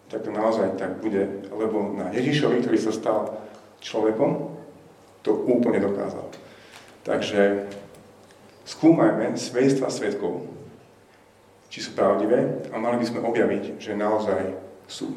tak 0.08 0.24
to 0.24 0.30
naozaj 0.32 0.76
tak 0.80 1.04
bude, 1.04 1.44
lebo 1.52 1.92
na 1.92 2.08
Ježišovi, 2.12 2.64
ktorý 2.64 2.78
sa 2.80 2.92
stal 2.92 3.20
človekom, 3.84 4.56
to 5.20 5.36
úplne 5.36 5.84
dokázal. 5.84 6.24
Takže 7.04 7.68
skúmajme 8.64 9.36
svedstva 9.36 9.92
svetkov, 9.92 10.48
či 11.68 11.84
sú 11.84 11.92
pravdivé 11.92 12.64
a 12.72 12.76
mali 12.80 12.96
by 13.00 13.04
sme 13.04 13.24
objaviť, 13.24 13.76
že 13.76 13.92
naozaj 13.92 14.56
sú. 14.88 15.12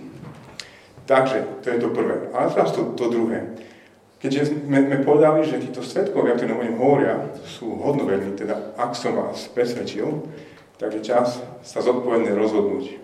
Takže, 1.08 1.64
to 1.64 1.68
je 1.72 1.80
to 1.80 1.90
prvé. 1.92 2.32
Ale 2.36 2.52
teraz 2.52 2.72
to, 2.76 2.92
to 2.96 3.12
druhé. 3.12 3.56
Keďže 4.22 4.54
sme, 4.54 4.86
sme 4.86 4.98
povedali, 5.02 5.42
že 5.48 5.64
títo 5.64 5.82
svetkovia, 5.82 6.38
ktorí 6.38 6.54
o 6.54 6.62
hovoria, 6.78 7.26
sú 7.48 7.74
hodnoverní, 7.82 8.38
teda 8.38 8.78
ak 8.78 8.94
som 8.94 9.18
vás 9.18 9.50
presvedčil, 9.50 10.30
tak 10.78 10.94
je 10.94 11.02
čas 11.02 11.42
sa 11.66 11.80
zodpovedne 11.82 12.30
rozhodnúť, 12.38 13.02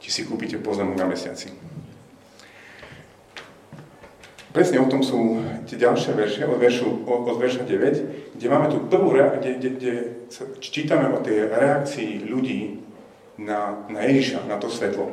či 0.00 0.08
si 0.08 0.22
kúpite 0.24 0.56
pozemok 0.58 0.96
na 0.96 1.06
mesiaci. 1.06 1.52
Presne 4.50 4.82
o 4.82 4.90
tom 4.90 5.06
sú 5.06 5.38
tie 5.70 5.78
ďalšie 5.78 6.10
verše, 6.18 6.42
od, 6.42 6.58
veršu, 6.58 7.06
od 7.06 7.38
verša 7.38 7.62
9, 7.70 8.34
kde 8.34 8.46
máme 8.50 8.66
tu 8.66 8.82
prvú, 8.82 9.14
kde, 9.14 9.62
kde, 9.62 9.68
kde 9.78 9.92
čítame 10.58 11.06
o 11.14 11.22
tej 11.22 11.46
reakcii 11.46 12.26
ľudí 12.26 12.82
na, 13.38 13.86
na 13.86 14.02
Ježiša, 14.10 14.50
na 14.50 14.58
to 14.58 14.66
svetlo. 14.66 15.06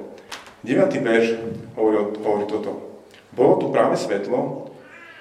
9. 0.65 0.89
verš 0.89 1.38
hovorí, 1.78 2.17
hovorí 2.17 2.45
toto. 2.50 3.06
Bolo 3.30 3.62
tu 3.62 3.69
práve 3.69 3.93
svetlo, 3.93 4.73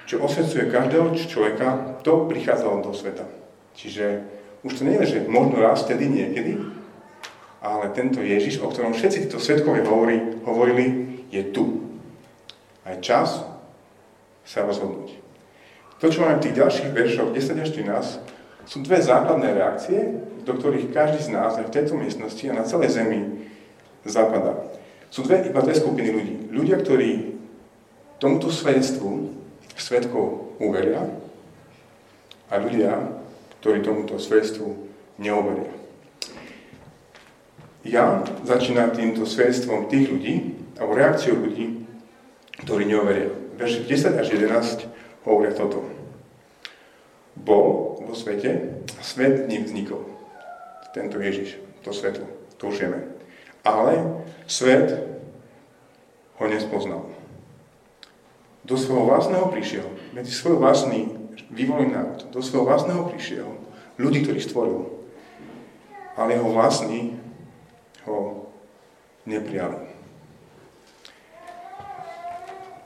čo 0.09 0.17
osvecuje 0.23 0.71
každého 0.73 1.13
človeka, 1.13 2.01
to 2.01 2.25
prichádzalo 2.25 2.81
do 2.81 2.97
sveta. 2.97 3.27
Čiže 3.77 4.25
už 4.65 4.81
to 4.81 4.81
nie 4.81 4.97
je, 5.05 5.05
že 5.05 5.29
možno 5.29 5.61
raz 5.61 5.85
vtedy 5.85 6.09
niekedy, 6.09 6.57
ale 7.61 7.89
tento 7.93 8.21
Ježiš, 8.21 8.61
o 8.61 8.69
ktorom 8.69 8.93
všetci 8.93 9.27
títo 9.27 9.41
svetkovia 9.41 9.85
hovorí, 9.87 10.41
hovorili, 10.45 10.85
je 11.33 11.43
tu. 11.49 11.97
A 12.85 12.95
je 12.95 13.03
čas 13.03 13.43
sa 14.47 14.63
rozhodnúť. 14.63 15.19
To, 15.97 16.07
čo 16.07 16.21
máme 16.21 16.37
v 16.39 16.45
tých 16.47 16.57
ďalších 16.61 16.89
veršoch 16.93 17.29
10 17.33 17.63
až 17.63 17.69
13, 17.73 18.69
sú 18.69 18.77
dve 18.85 19.01
základné 19.01 19.49
reakcie, 19.57 19.99
do 20.45 20.53
ktorých 20.53 20.93
každý 20.93 21.19
z 21.27 21.29
nás 21.33 21.57
aj 21.57 21.67
v 21.67 21.73
tejto 21.73 21.97
miestnosti 21.97 22.43
a 22.47 22.57
na 22.57 22.63
celej 22.63 22.95
zemi 22.95 23.49
zapadá. 24.05 24.55
Sú 25.09 25.23
dve, 25.23 25.47
iba 25.49 25.59
dve 25.63 25.75
skupiny 25.75 26.09
ľudí. 26.11 26.35
Ľudia, 26.51 26.77
ktorí 26.79 27.39
tomuto 28.21 28.51
svedstvu 28.53 29.33
svetkov 29.75 30.57
uveria 30.59 31.07
a 32.47 32.53
ľudia, 32.59 33.17
ktorí 33.59 33.83
tomuto 33.83 34.19
svedstvu 34.21 34.67
neuveria. 35.19 35.73
Ja 37.87 38.19
začínam 38.43 38.91
týmto 38.91 39.23
svedstvom 39.23 39.87
tých 39.87 40.11
ľudí, 40.11 40.59
alebo 40.75 40.99
reakciou 40.99 41.39
ľudí, 41.39 41.87
ktorí 42.67 42.83
neuveria. 42.83 43.31
Verši 43.55 43.87
10 43.87 44.19
až 44.19 44.27
11 44.35 45.23
hovoria 45.23 45.55
toto. 45.55 45.87
Bol 47.39 47.95
vo 48.03 48.11
svete 48.11 48.83
a 48.91 49.01
svet 49.01 49.47
ním 49.47 49.63
vznikol. 49.63 50.03
Tento 50.91 51.15
Ježiš, 51.15 51.63
to 51.87 51.95
svetlo, 51.95 52.27
to 52.59 52.67
už 52.67 52.83
vieme. 52.83 53.07
Ale 53.63 54.19
svet 54.51 54.91
ho 56.43 56.45
nespoznal. 56.51 57.07
Do 58.67 58.75
svojho 58.75 59.07
vlastného 59.07 59.47
prišiel, 59.47 59.87
medzi 60.11 60.35
svoj 60.35 60.59
vlastný 60.59 61.07
vyvolený 61.47 61.95
národ, 61.95 62.19
do 62.35 62.43
svojho 62.43 62.67
vlastného 62.67 63.07
prišiel, 63.07 63.47
ľudí, 63.95 64.27
ktorých 64.27 64.43
stvoril. 64.43 64.91
Ale 66.19 66.35
jeho 66.35 66.51
vlastní 66.51 67.15
ho 68.07 68.47
neprijali. 69.27 69.91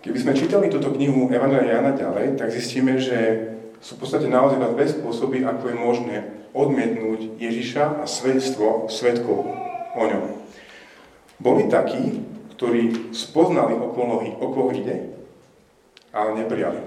Keby 0.02 0.18
sme 0.18 0.34
čítali 0.34 0.66
túto 0.74 0.90
knihu 0.98 1.30
Evangelia 1.30 1.78
Jana 1.78 1.94
ďalej, 1.94 2.42
tak 2.42 2.50
zistíme, 2.50 2.98
že 2.98 3.54
sú 3.78 3.98
v 3.98 4.02
podstate 4.02 4.26
naozaj 4.26 4.58
dve 4.74 4.90
spôsoby, 4.90 5.46
ako 5.46 5.64
je 5.70 5.76
možné 5.78 6.16
odmietnúť 6.58 7.38
Ježiša 7.38 8.02
a 8.02 8.06
svedstvo 8.10 8.90
svetkov 8.90 9.46
o 9.94 10.04
ňom. 10.10 10.42
Boli 11.38 11.70
takí, 11.70 12.26
ktorí 12.58 13.14
spoznali, 13.14 13.78
okolo, 13.78 14.26
o 14.42 14.48
koho 14.50 14.70
ide, 14.74 15.14
ale 16.14 16.38
neprijali. 16.38 16.82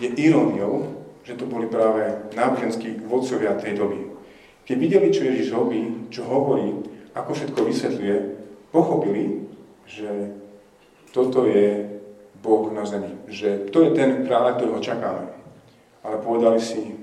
Je 0.00 0.08
iróniou, 0.16 1.04
že 1.24 1.36
to 1.36 1.48
boli 1.48 1.68
práve 1.68 2.08
náboženskí 2.36 3.04
vodcovia 3.08 3.56
tej 3.56 3.80
doby. 3.80 4.12
Keď 4.64 4.76
videli, 4.80 5.08
čo 5.12 5.28
Ježiš 5.28 5.52
robí, 5.52 6.08
čo 6.08 6.24
hovorí, 6.24 6.72
ako 7.14 7.30
všetko 7.30 7.60
vysvetľuje, 7.62 8.16
pochopili, 8.74 9.46
že 9.86 10.34
toto 11.14 11.46
je 11.46 11.86
Boh 12.42 12.66
na 12.74 12.82
zemi. 12.82 13.14
Že 13.30 13.70
to 13.70 13.86
je 13.86 13.90
ten 13.94 14.26
kráľ, 14.26 14.58
ktorého 14.58 14.82
čakáme. 14.82 15.30
Ale 16.02 16.18
povedali 16.20 16.58
si, 16.58 16.98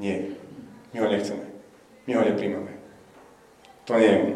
nie, 0.00 0.32
my 0.96 1.04
ho 1.04 1.08
nechceme. 1.12 1.44
My 2.08 2.12
ho 2.16 2.22
nepríjmame. 2.24 2.72
To 3.84 4.00
nie 4.00 4.08
je 4.08 4.18
on. 4.24 4.32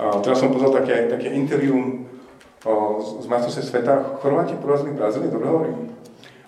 A 0.00 0.04
teraz 0.24 0.40
som 0.40 0.50
pozval 0.50 0.74
také, 0.82 1.06
také 1.06 1.30
interviu 1.30 2.08
z 3.20 3.26
majstrovstve 3.28 3.62
sveta. 3.62 4.18
Chorváti 4.18 4.56
porazili 4.58 4.96
Brazílii, 4.96 5.30
dobre 5.30 5.48
hovorím. 5.48 5.78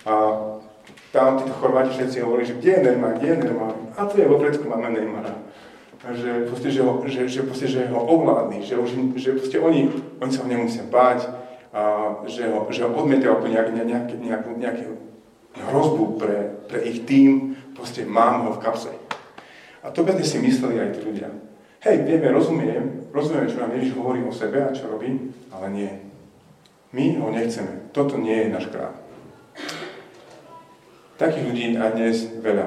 A 0.09 0.13
tam 1.13 1.39
títo 1.39 1.53
Chorváti 1.61 1.95
všetci 1.95 2.25
hovorili, 2.25 2.49
že 2.49 2.59
kde 2.59 2.71
je 2.73 2.81
Neymar, 2.83 3.13
kde 3.21 3.29
je 3.29 3.37
Neymar. 3.45 3.73
A 3.95 4.09
tu 4.09 4.19
je 4.19 4.27
vo 4.27 4.41
predku 4.41 4.65
máme 4.67 4.91
Neymara 4.91 5.42
že, 6.11 6.51
proste, 6.51 6.69
že, 6.75 6.83
ho, 6.83 6.99
že, 7.07 7.31
že, 7.31 7.41
proste, 7.47 7.71
že 7.71 7.87
ho 7.87 8.01
ovládli, 8.03 8.67
že, 8.67 8.75
už, 8.75 9.15
že 9.15 9.39
proste 9.39 9.63
oni, 9.63 9.87
oni 10.19 10.31
sa 10.35 10.43
ho 10.43 10.51
nemusia 10.51 10.83
báť, 10.83 11.31
a 11.73 11.81
že, 12.29 12.51
ho, 12.53 12.69
že 12.69 12.85
ho 12.85 12.93
odmietajú 12.93 13.33
ako 13.33 13.47
nejak, 13.49 13.69
nejak, 13.73 14.07
nejakú, 14.21 14.51
nejakú 14.61 14.93
hrozbu 15.73 16.05
pre, 16.21 16.37
pre 16.69 16.85
ich 16.85 17.09
tým, 17.09 17.57
proste 17.73 18.05
mám 18.05 18.51
ho 18.51 18.51
v 18.59 18.61
kapse. 18.61 18.93
A 19.81 19.89
to 19.89 20.05
bezne 20.05 20.27
si 20.27 20.37
mysleli 20.43 20.83
aj 20.83 20.99
tí 20.99 21.01
ľudia. 21.01 21.31
Hej, 21.83 22.07
vieme, 22.07 22.29
rozumiem, 22.31 23.11
rozumieme, 23.11 23.51
čo 23.51 23.59
nám 23.59 23.75
Ježiš 23.75 23.99
hovorí 23.99 24.21
o 24.23 24.31
sebe 24.31 24.63
a 24.63 24.71
čo 24.71 24.87
robí, 24.87 25.33
ale 25.51 25.67
nie. 25.73 25.93
My 26.93 27.19
ho 27.19 27.33
nechceme. 27.33 27.91
Toto 27.91 28.21
nie 28.21 28.37
je 28.37 28.53
náš 28.53 28.69
kráľ. 28.69 28.93
Takých 31.17 31.45
ľudí 31.49 31.67
aj 31.81 31.91
dnes 31.97 32.17
veľa. 32.39 32.67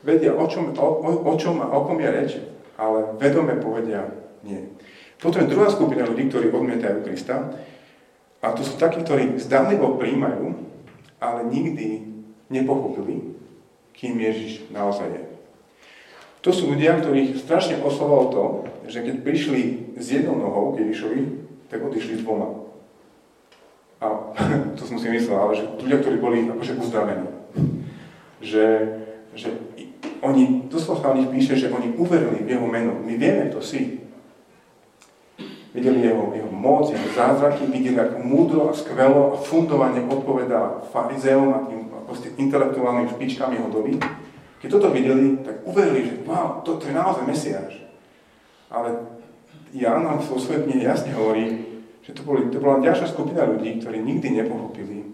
Vedia, 0.00 0.32
o 0.32 0.46
čom, 0.48 0.72
o, 0.72 0.88
o, 1.02 1.10
o 1.28 1.34
čom 1.36 1.60
a 1.60 1.68
o 1.70 1.84
kom 1.84 2.00
je 2.00 2.08
reč, 2.08 2.30
ale 2.76 3.16
vedome 3.16 3.56
povedia 3.58 4.08
nie. 4.44 4.72
Potom 5.16 5.42
je 5.42 5.52
druhá 5.52 5.72
skupina 5.72 6.04
ľudí, 6.04 6.28
ktorí 6.28 6.52
odmietajú 6.52 7.02
Krista 7.02 7.56
a 8.44 8.52
to 8.52 8.62
sú 8.62 8.76
takí, 8.76 9.00
ktorí 9.00 9.40
zdanlivo 9.40 9.96
príjmajú, 9.96 10.54
ale 11.18 11.48
nikdy 11.48 12.04
nepochopili, 12.52 13.34
kým 13.96 14.20
Ježiš 14.20 14.68
naozaj 14.70 15.08
je. 15.08 15.22
To 16.44 16.54
sú 16.54 16.70
ľudia, 16.70 17.00
ktorých 17.02 17.42
strašne 17.42 17.82
oslovalo 17.82 18.24
to, 18.30 18.44
že 18.86 19.02
keď 19.02 19.26
prišli 19.26 19.62
s 19.98 20.06
jednou 20.14 20.38
nohou 20.38 20.76
k 20.76 20.86
Ježišovi, 20.86 21.20
tak 21.66 21.82
odišli 21.82 22.20
s 22.20 22.22
dvoma. 22.22 22.70
A 23.98 24.06
to 24.78 24.82
som 24.86 25.00
si 25.00 25.10
myslel, 25.10 25.34
ale 25.34 25.58
že 25.58 25.64
ľudia, 25.80 25.98
ktorí 25.98 26.16
boli 26.22 26.46
akože 26.46 26.78
uzdravení. 26.78 27.26
Že, 28.38 28.64
že 29.34 29.48
oni, 30.22 30.68
doslova 30.70 31.12
o 31.12 31.18
nich 31.18 31.28
píše, 31.28 31.56
že 31.56 31.72
oni 31.72 31.96
uverili 31.96 32.44
v 32.44 32.56
jeho 32.56 32.66
meno. 32.66 32.96
My 33.02 33.16
vieme 33.16 33.50
to 33.50 33.60
si. 33.60 34.00
Videli 35.76 36.08
jeho, 36.08 36.32
jeho 36.32 36.52
moc, 36.52 36.88
jeho 36.88 37.08
zázraky, 37.12 37.68
videli, 37.68 38.00
ako 38.00 38.24
múdro 38.24 38.60
a 38.70 38.72
skvelo 38.72 39.36
a 39.36 39.40
fundovane 39.44 40.00
odpovedá 40.08 40.80
farizeom 40.88 41.48
a 41.52 41.58
tým 41.68 41.86
proste 42.06 42.32
intelektuálnym 42.38 43.12
špičkám 43.12 43.52
jeho 43.52 43.68
doby. 43.68 44.00
Keď 44.62 44.68
toto 44.72 44.88
videli, 44.88 45.36
tak 45.44 45.60
uverili, 45.68 46.08
že 46.08 46.14
wow, 46.24 46.64
toto 46.64 46.88
je 46.88 46.96
naozaj 46.96 47.28
Mesiáš. 47.28 47.76
Ale 48.72 49.04
Jan 49.76 50.00
nám 50.00 50.24
vo 50.24 50.40
svojej 50.40 50.64
knihe 50.64 50.88
jasne 50.88 51.12
hovorí, 51.12 51.66
že 52.00 52.14
to, 52.14 52.22
boli, 52.22 52.48
to 52.48 52.62
bola 52.62 52.80
ďalšia 52.80 53.12
skupina 53.12 53.44
ľudí, 53.44 53.82
ktorí 53.82 53.98
nikdy 54.00 54.40
nepochopili, 54.40 55.12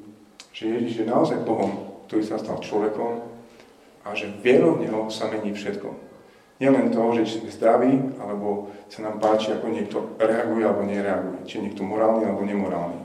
že 0.52 0.68
Ježiš 0.78 1.02
je 1.02 1.06
naozaj 1.10 1.42
Bohom, 1.42 2.04
ktorý 2.06 2.22
sa 2.22 2.36
stal 2.36 2.60
človekom, 2.60 3.31
a 4.02 4.14
že 4.18 4.34
vierou 4.42 4.78
v 4.78 4.86
Neho 4.86 5.06
sa 5.10 5.30
mení 5.30 5.54
všetko. 5.54 5.88
len 6.62 6.94
to, 6.94 7.02
že 7.18 7.42
sme 7.42 7.50
zdraví, 7.50 7.92
alebo 8.22 8.70
sa 8.86 9.02
nám 9.02 9.18
páči, 9.18 9.50
ako 9.50 9.66
niekto 9.70 10.14
reaguje 10.18 10.62
alebo 10.62 10.86
nereaguje. 10.86 11.42
Či 11.46 11.62
niekto 11.62 11.82
morálny 11.82 12.26
alebo 12.26 12.46
nemorálny. 12.46 13.02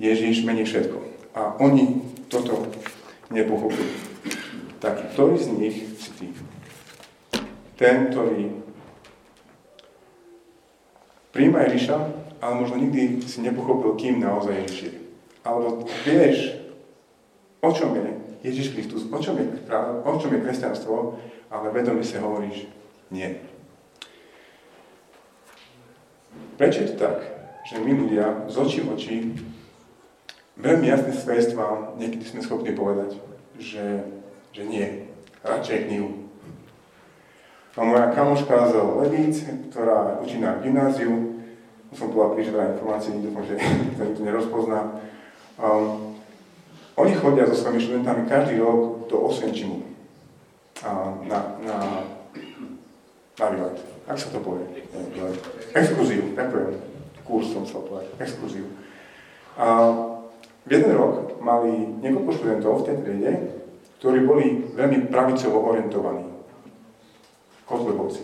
Ježíš 0.00 0.44
mení 0.44 0.64
všetko. 0.64 0.96
A 1.36 1.56
oni 1.60 2.00
toto 2.32 2.68
nepochopili. 3.28 3.92
Tak 4.80 5.12
ktorý 5.12 5.36
z 5.36 5.48
nich 5.52 5.76
si 6.00 6.10
ty? 6.16 6.26
Ten, 7.76 8.08
ktorý 8.08 8.56
príjma 11.32 11.68
Ježiša, 11.68 11.96
ale 12.40 12.54
možno 12.56 12.80
nikdy 12.80 13.20
si 13.28 13.44
nepochopil, 13.44 13.96
kým 14.00 14.24
naozaj 14.24 14.64
Ježiš 14.64 14.80
je. 14.88 14.94
Alebo 15.44 15.84
vieš, 16.08 16.56
o 17.60 17.68
čom 17.72 17.92
je, 17.96 18.25
Ježiš 18.46 18.78
Kristus, 18.78 19.02
o 19.10 19.18
čom 19.18 19.34
je, 19.42 19.46
o 20.06 20.12
čom 20.22 20.30
je 20.30 20.44
kresťanstvo, 20.46 21.18
ale 21.50 21.66
vedomne 21.74 22.06
si 22.06 22.14
hovoríš, 22.14 22.70
nie. 23.10 23.42
Prečo 26.54 26.86
je 26.86 26.88
to 26.94 26.96
tak, 26.96 27.18
že 27.66 27.82
my 27.82 27.90
ľudia 27.90 28.46
z 28.46 28.54
očí 28.56 28.80
v 28.86 28.88
oči 28.94 29.14
veľmi 30.56 30.86
jasné 30.88 31.12
svedstva 31.12 31.98
niekedy 32.00 32.24
sme 32.24 32.40
schopní 32.40 32.72
povedať, 32.72 33.20
že, 33.60 34.06
že 34.54 34.62
nie, 34.64 35.10
radšej 35.44 35.90
knihu. 35.90 36.30
A 37.76 37.84
moja 37.84 38.08
kamoška 38.08 38.72
z 38.72 38.74
Levíc, 38.80 39.36
ktorá 39.68 40.16
učí 40.24 40.40
na 40.40 40.56
gymnáziu, 40.64 41.36
som 41.92 42.08
bola 42.08 42.32
príliš 42.32 42.56
veľa 42.56 42.72
informácií, 42.76 43.20
dúfam, 43.20 43.44
že 43.44 43.60
to 44.16 44.20
nerozpozná, 44.24 44.96
um, 45.60 46.15
oni 46.96 47.12
chodia 47.14 47.44
so 47.44 47.56
svojimi 47.56 47.80
študentami 47.80 48.24
každý 48.24 48.56
rok 48.56 49.04
do 49.12 49.16
Osvenčimu 49.28 49.84
na, 51.28 51.56
na, 51.60 51.78
na 53.36 53.46
výlet. 53.52 53.76
Ak 54.08 54.16
sa 54.16 54.32
to 54.32 54.40
povie? 54.40 54.64
Exkluziu, 55.76 56.32
ďakujem. 56.32 56.72
Kurs 57.26 57.52
som 57.52 57.68
chcel 57.68 57.84
povedať. 57.84 58.06
Exkluziu. 58.22 58.64
A 59.60 59.66
v 60.64 60.70
jeden 60.70 60.94
rok 60.94 61.36
mali 61.42 62.00
niekoľko 62.00 62.30
študentov 62.32 62.72
v 62.80 62.86
tej 62.86 62.96
triede, 63.02 63.32
ktorí 64.00 64.18
boli 64.24 64.46
veľmi 64.72 65.10
pravicovo 65.12 65.68
orientovaní. 65.68 66.24
Kozlebovci. 67.66 68.22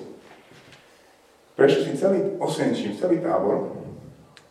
Prešli 1.58 1.92
si 1.92 1.98
celý 1.98 2.38
Osvenčím, 2.38 2.94
celý 2.94 3.18
tábor 3.20 3.81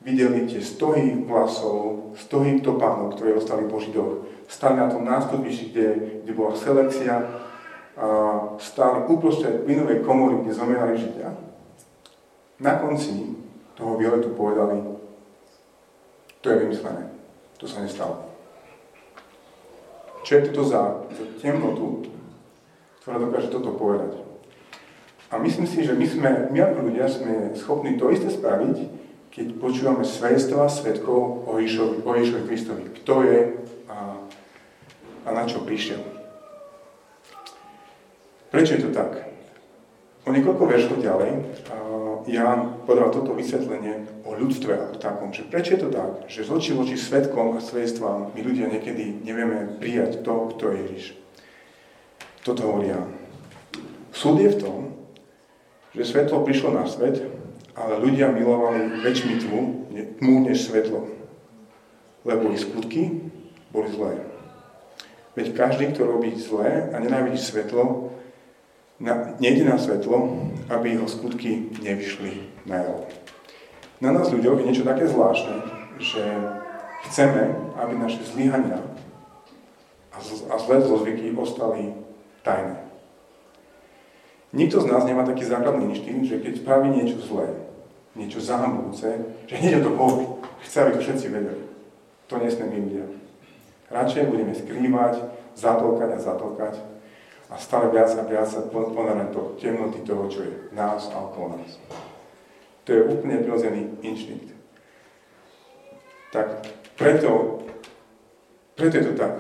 videli 0.01 0.49
tie 0.49 0.61
stohy 0.61 1.13
vlasov, 1.25 2.13
stohy 2.17 2.57
topánov, 2.61 3.13
ktoré 3.15 3.37
ostali 3.37 3.69
po 3.69 3.77
Židoch. 3.77 4.25
Stali 4.49 4.81
na 4.81 4.89
tom 4.89 5.05
nástupiši, 5.05 5.71
kde, 5.71 5.87
kde 6.25 6.31
bola 6.33 6.57
selekcia, 6.57 7.15
a 8.01 8.07
stáli 8.57 9.05
uprostred 9.11 9.61
plynovej 9.61 10.01
komory, 10.01 10.41
kde 10.41 10.57
zomierali 10.57 10.97
Židia. 10.97 11.37
Na 12.57 12.81
konci 12.81 13.37
toho 13.77 13.97
violetu 13.97 14.33
povedali, 14.33 14.81
to 16.41 16.49
je 16.49 16.61
vymyslené. 16.65 17.13
To 17.61 17.69
sa 17.69 17.85
nestalo. 17.85 18.25
Čo 20.25 20.31
je 20.37 20.41
toto 20.49 20.63
za, 20.65 21.05
za 21.13 21.25
temnotu, 21.41 22.09
ktorá 23.01 23.21
dokáže 23.21 23.53
toto 23.53 23.77
povedať? 23.77 24.17
A 25.29 25.37
myslím 25.37 25.69
si, 25.69 25.85
že 25.85 25.93
my 25.93 26.05
sme, 26.05 26.29
my 26.49 26.59
ako 26.61 26.79
ľudia 26.89 27.05
sme 27.05 27.53
schopní 27.53 27.97
to 27.97 28.09
isté 28.09 28.29
spraviť, 28.33 28.77
keď 29.31 29.47
počúvame 29.57 30.03
svedstva 30.03 30.67
svetkov 30.67 31.47
o 31.47 31.55
Ježovi, 31.57 32.03
o 32.03 32.11
Ježovi 32.11 32.43
Kristovi. 32.45 32.83
Kto 33.01 33.23
je 33.23 33.39
a, 33.87 33.97
a 35.25 35.29
na 35.31 35.43
čo 35.47 35.63
prišiel. 35.63 36.03
Prečo 38.51 38.75
je 38.75 38.83
to 38.83 38.91
tak? 38.91 39.31
O 40.27 40.35
niekoľko 40.35 40.63
veršov 40.67 40.99
ďalej 40.99 41.31
Ján 42.29 42.85
podal 42.85 43.09
toto 43.09 43.33
vysvetlenie 43.33 44.05
o 44.21 44.37
ľudstve 44.37 44.77
ako 44.77 44.95
takom, 45.01 45.29
že 45.33 45.49
prečo 45.49 45.73
je 45.73 45.81
to 45.81 45.89
tak, 45.89 46.29
že 46.29 46.45
z 46.45 46.53
očí 46.53 46.71
voči 46.77 46.93
svetkom 46.93 47.57
a 47.57 47.63
svedstvám 47.63 48.37
my 48.37 48.39
ľudia 48.45 48.69
niekedy 48.69 49.25
nevieme 49.25 49.73
prijať 49.81 50.21
to, 50.21 50.53
kto 50.53 50.63
je 50.69 50.77
Ježiš. 50.85 51.05
Toto 52.45 52.61
hovorí 52.69 52.93
Ján. 52.93 53.09
Súd 54.13 54.37
je 54.37 54.53
v 54.53 54.61
tom, 54.61 54.79
že 55.97 56.05
svetlo 56.05 56.45
prišlo 56.45 56.77
na 56.77 56.85
svet, 56.85 57.25
ale 57.75 58.03
ľudia 58.03 58.31
milovali 58.31 59.03
väčšmi 59.03 59.33
tmu, 59.47 59.59
tmu 60.19 60.35
než 60.47 60.67
svetlo. 60.67 61.07
Lebo 62.27 62.51
ich 62.53 62.61
skutky 62.61 63.31
boli 63.71 63.89
zlé. 63.91 64.13
Veď 65.33 65.55
každý, 65.55 65.95
kto 65.95 66.05
robí 66.05 66.35
zlé 66.35 66.91
a 66.91 66.99
nenávidí 66.99 67.39
svetlo, 67.39 68.11
na, 68.99 69.33
nejde 69.39 69.65
na 69.65 69.79
svetlo, 69.79 70.37
aby 70.69 70.93
jeho 70.93 71.07
skutky 71.07 71.71
nevyšli 71.81 72.65
na 72.67 72.85
javo. 72.85 73.09
Na 74.01 74.11
nás 74.11 74.29
ľuďoch 74.29 74.61
je 74.61 74.67
niečo 74.67 74.85
také 74.85 75.09
zvláštne, 75.09 75.55
že 75.97 76.21
chceme, 77.09 77.53
aby 77.77 77.93
naše 77.97 78.21
zlyhania 78.25 78.81
a, 80.13 80.17
a 80.51 80.55
zlé 80.57 80.77
zlozvyky 80.81 81.33
ostali 81.37 81.93
tajné. 82.43 82.81
Nikto 84.51 84.83
z 84.83 84.89
nás 84.91 85.07
nemá 85.07 85.23
taký 85.23 85.47
základný 85.47 85.95
inštinkt, 85.95 86.27
že 86.27 86.43
keď 86.43 86.53
spraví 86.59 86.91
niečo 86.91 87.23
zlé, 87.23 87.47
niečo 88.15 88.43
zahambujúce, 88.43 89.07
že 89.47 89.55
hneď 89.55 89.83
to 89.83 89.91
hovoriť. 89.95 90.29
Chce, 90.61 90.77
aby 90.81 90.91
to 90.93 91.01
všetci 91.01 91.27
vedeli. 91.31 91.63
To 92.27 92.35
nesme 92.37 92.65
my 92.69 92.77
ľudia. 92.79 93.05
Radšej 93.91 94.29
budeme 94.31 94.53
skrývať, 94.55 95.13
zatolkať 95.55 96.09
a 96.15 96.19
zatolkať, 96.19 96.75
a 97.51 97.59
stále 97.59 97.91
viac 97.91 98.07
a 98.15 98.23
viac 98.23 98.47
sa 98.47 98.63
ponárať 98.71 99.35
do 99.35 99.59
temnoty 99.59 99.99
toho, 100.07 100.31
čo 100.31 100.47
je 100.47 100.55
nás 100.71 101.11
a 101.11 101.19
okolo 101.19 101.59
nás. 101.59 101.75
To 102.87 102.89
je 102.95 103.03
úplne 103.11 103.43
prirodzený 103.43 103.99
inštinkt. 103.99 104.55
Tak 106.31 106.63
preto, 106.95 107.59
preto 108.79 108.95
je 108.97 109.05
to 109.11 109.13
tak. 109.19 109.35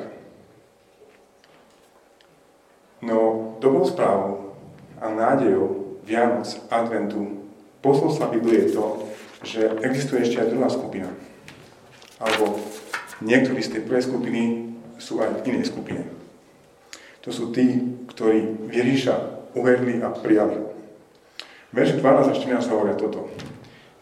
No 2.99 3.17
dobrou 3.63 3.87
správou 3.87 4.59
a 4.99 5.07
nádejou 5.09 5.97
Vianoc, 6.03 6.51
Adventu, 6.67 7.40
posolstva 7.81 8.33
Biblie 8.33 8.69
je 8.69 8.77
to, 8.77 8.85
že 9.41 9.61
existuje 9.81 10.21
ešte 10.21 10.37
aj 10.41 10.51
druhá 10.53 10.69
skupina. 10.69 11.09
Alebo 12.21 12.61
niektorí 13.25 13.61
z 13.61 13.77
tej 13.77 13.81
prvej 13.89 14.05
skupiny 14.05 14.41
sú 15.01 15.17
aj 15.21 15.41
v 15.41 15.45
inej 15.49 15.73
skupine. 15.73 16.05
To 17.25 17.29
sú 17.33 17.49
tí, 17.53 17.81
ktorí 18.13 18.69
Ježiša 18.69 19.13
uverili 19.57 20.01
a 20.01 20.13
prijali. 20.13 20.57
Verši 21.73 22.01
12 22.01 22.31
a 22.31 22.33
14 22.33 22.73
hovoria 22.73 22.95
toto. 22.97 23.29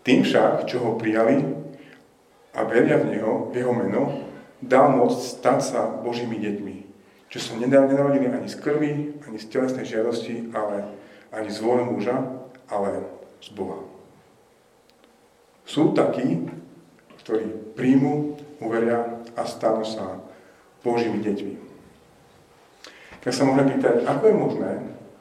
Tým 0.04 0.24
však, 0.24 0.68
čo 0.68 0.84
ho 0.84 0.92
prijali 0.96 1.44
a 2.56 2.66
veria 2.66 2.98
v 3.00 3.16
Neho, 3.16 3.52
v 3.52 3.62
Jeho 3.62 3.74
meno, 3.76 4.04
dal 4.60 4.92
moc 4.96 5.16
stať 5.16 5.60
sa 5.64 5.82
Božími 5.88 6.40
deťmi, 6.40 6.76
čo 7.32 7.40
sa 7.40 7.56
nenarodili 7.56 8.28
ani 8.28 8.50
z 8.50 8.58
krvi, 8.60 8.92
ani 9.24 9.38
z 9.40 9.46
telesnej 9.48 9.88
žiadosti, 9.88 10.52
ale 10.52 10.84
ani 11.32 11.48
z 11.48 11.60
vôle 11.62 11.86
muža, 11.86 12.18
ale 12.68 13.19
z 13.40 13.50
Boha. 13.56 13.80
Sú 15.64 15.96
takí, 15.96 16.50
ktorí 17.24 17.76
príjmu, 17.78 18.36
uveria 18.60 19.24
a 19.38 19.48
stanú 19.48 19.88
sa 19.88 20.20
Božími 20.84 21.24
deťmi 21.24 21.70
tak 23.20 23.36
sa 23.36 23.44
môžeme 23.44 23.76
pýtať, 23.76 24.08
ako 24.08 24.24
je 24.26 24.36
možné, 24.36 24.72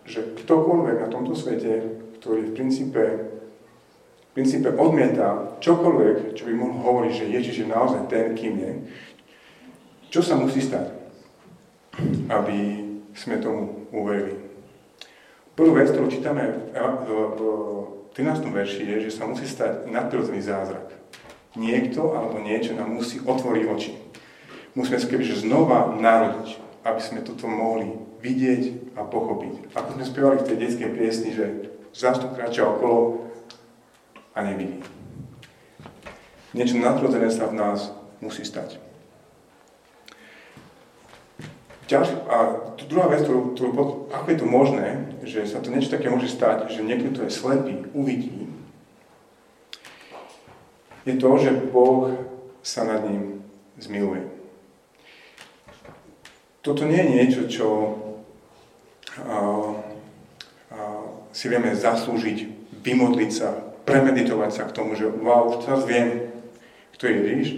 že 0.07 0.21
ktokoľvek 0.39 0.97
na 1.03 1.09
tomto 1.11 1.35
svete, 1.35 1.99
ktorý 2.23 2.51
v 2.51 2.55
princípe, 2.55 3.05
v 4.31 4.33
princípe 4.33 4.71
odmieta 4.79 5.59
čokoľvek, 5.59 6.39
čo 6.39 6.47
by 6.47 6.53
mohol 6.55 6.79
hovoriť, 6.79 7.13
že 7.13 7.33
Ježiš 7.35 7.57
je 7.67 7.73
naozaj 7.75 8.07
ten, 8.07 8.39
kým 8.39 8.55
je, 8.57 8.73
čo 10.15 10.23
sa 10.23 10.39
musí 10.39 10.63
stať, 10.63 10.95
aby 12.31 12.87
sme 13.13 13.43
tomu 13.43 13.91
uverili. 13.91 14.48
Prvú 15.59 15.75
vec, 15.75 15.91
ktorú 15.91 16.07
čítame 16.07 16.71
v, 16.71 17.11
v 17.35 17.41
13. 18.15 18.47
verši, 18.47 18.87
je, 18.87 19.11
že 19.11 19.19
sa 19.19 19.27
musí 19.27 19.43
stať 19.43 19.91
nadprirodzený 19.91 20.39
zázrak. 20.39 20.95
Niekto 21.59 22.15
alebo 22.15 22.39
niečo 22.39 22.79
nám 22.79 22.95
musí 22.95 23.19
otvoriť 23.19 23.65
oči. 23.67 23.99
Musíme 24.79 25.03
sa 25.03 25.11
kebyže 25.11 25.43
znova 25.43 25.99
narodiť 25.99 26.69
aby 26.89 27.01
sme 27.05 27.21
toto 27.21 27.45
mohli 27.45 27.93
vidieť 28.25 28.95
a 28.97 29.05
pochopiť. 29.05 29.77
Ako 29.77 29.99
sme 29.99 30.05
spievali 30.09 30.37
v 30.41 30.47
tej 30.49 30.57
detskej 30.57 30.91
piesni, 30.97 31.31
že 31.37 31.69
zástup 31.93 32.35
kráča 32.35 32.65
okolo 32.67 33.29
a 34.35 34.43
nevidí. 34.43 34.81
Niečo 36.57 36.81
nadrodzené 36.81 37.29
sa 37.29 37.47
v 37.51 37.59
nás 37.61 37.93
musí 38.25 38.43
stať. 38.43 38.81
Ťaž, 41.89 42.21
a 42.29 42.37
druhá 42.85 43.09
vec, 43.09 43.25
ktorú, 43.25 43.57
ktorú, 43.57 43.71
ako 44.13 44.27
je 44.29 44.39
to 44.39 44.45
možné, 44.45 44.87
že 45.25 45.49
sa 45.49 45.65
to 45.65 45.73
niečo 45.73 45.89
také 45.89 46.13
môže 46.13 46.29
stať, 46.29 46.69
že 46.69 46.85
niekto, 46.85 47.17
kto 47.17 47.25
je 47.25 47.33
slepý, 47.33 47.75
uvidí, 47.97 48.45
je 51.09 51.17
to, 51.17 51.31
že 51.41 51.73
Boh 51.73 52.13
sa 52.61 52.85
nad 52.85 53.01
ním 53.09 53.41
zmiluje. 53.81 54.29
Toto 56.61 56.85
nie 56.85 57.01
je 57.01 57.09
niečo, 57.09 57.43
čo 57.49 57.67
uh, 59.25 59.73
uh, 59.73 61.09
si 61.33 61.49
vieme 61.49 61.73
zaslúžiť, 61.73 62.69
vymodliť 62.85 63.31
sa, 63.33 63.57
premeditovať 63.89 64.51
sa 64.53 64.69
k 64.69 64.77
tomu, 64.77 64.93
že 64.93 65.09
wow, 65.09 65.49
už 65.49 65.65
teraz 65.65 65.89
viem, 65.89 66.29
kto 67.01 67.09
je 67.09 67.17
Ježiš. 67.17 67.49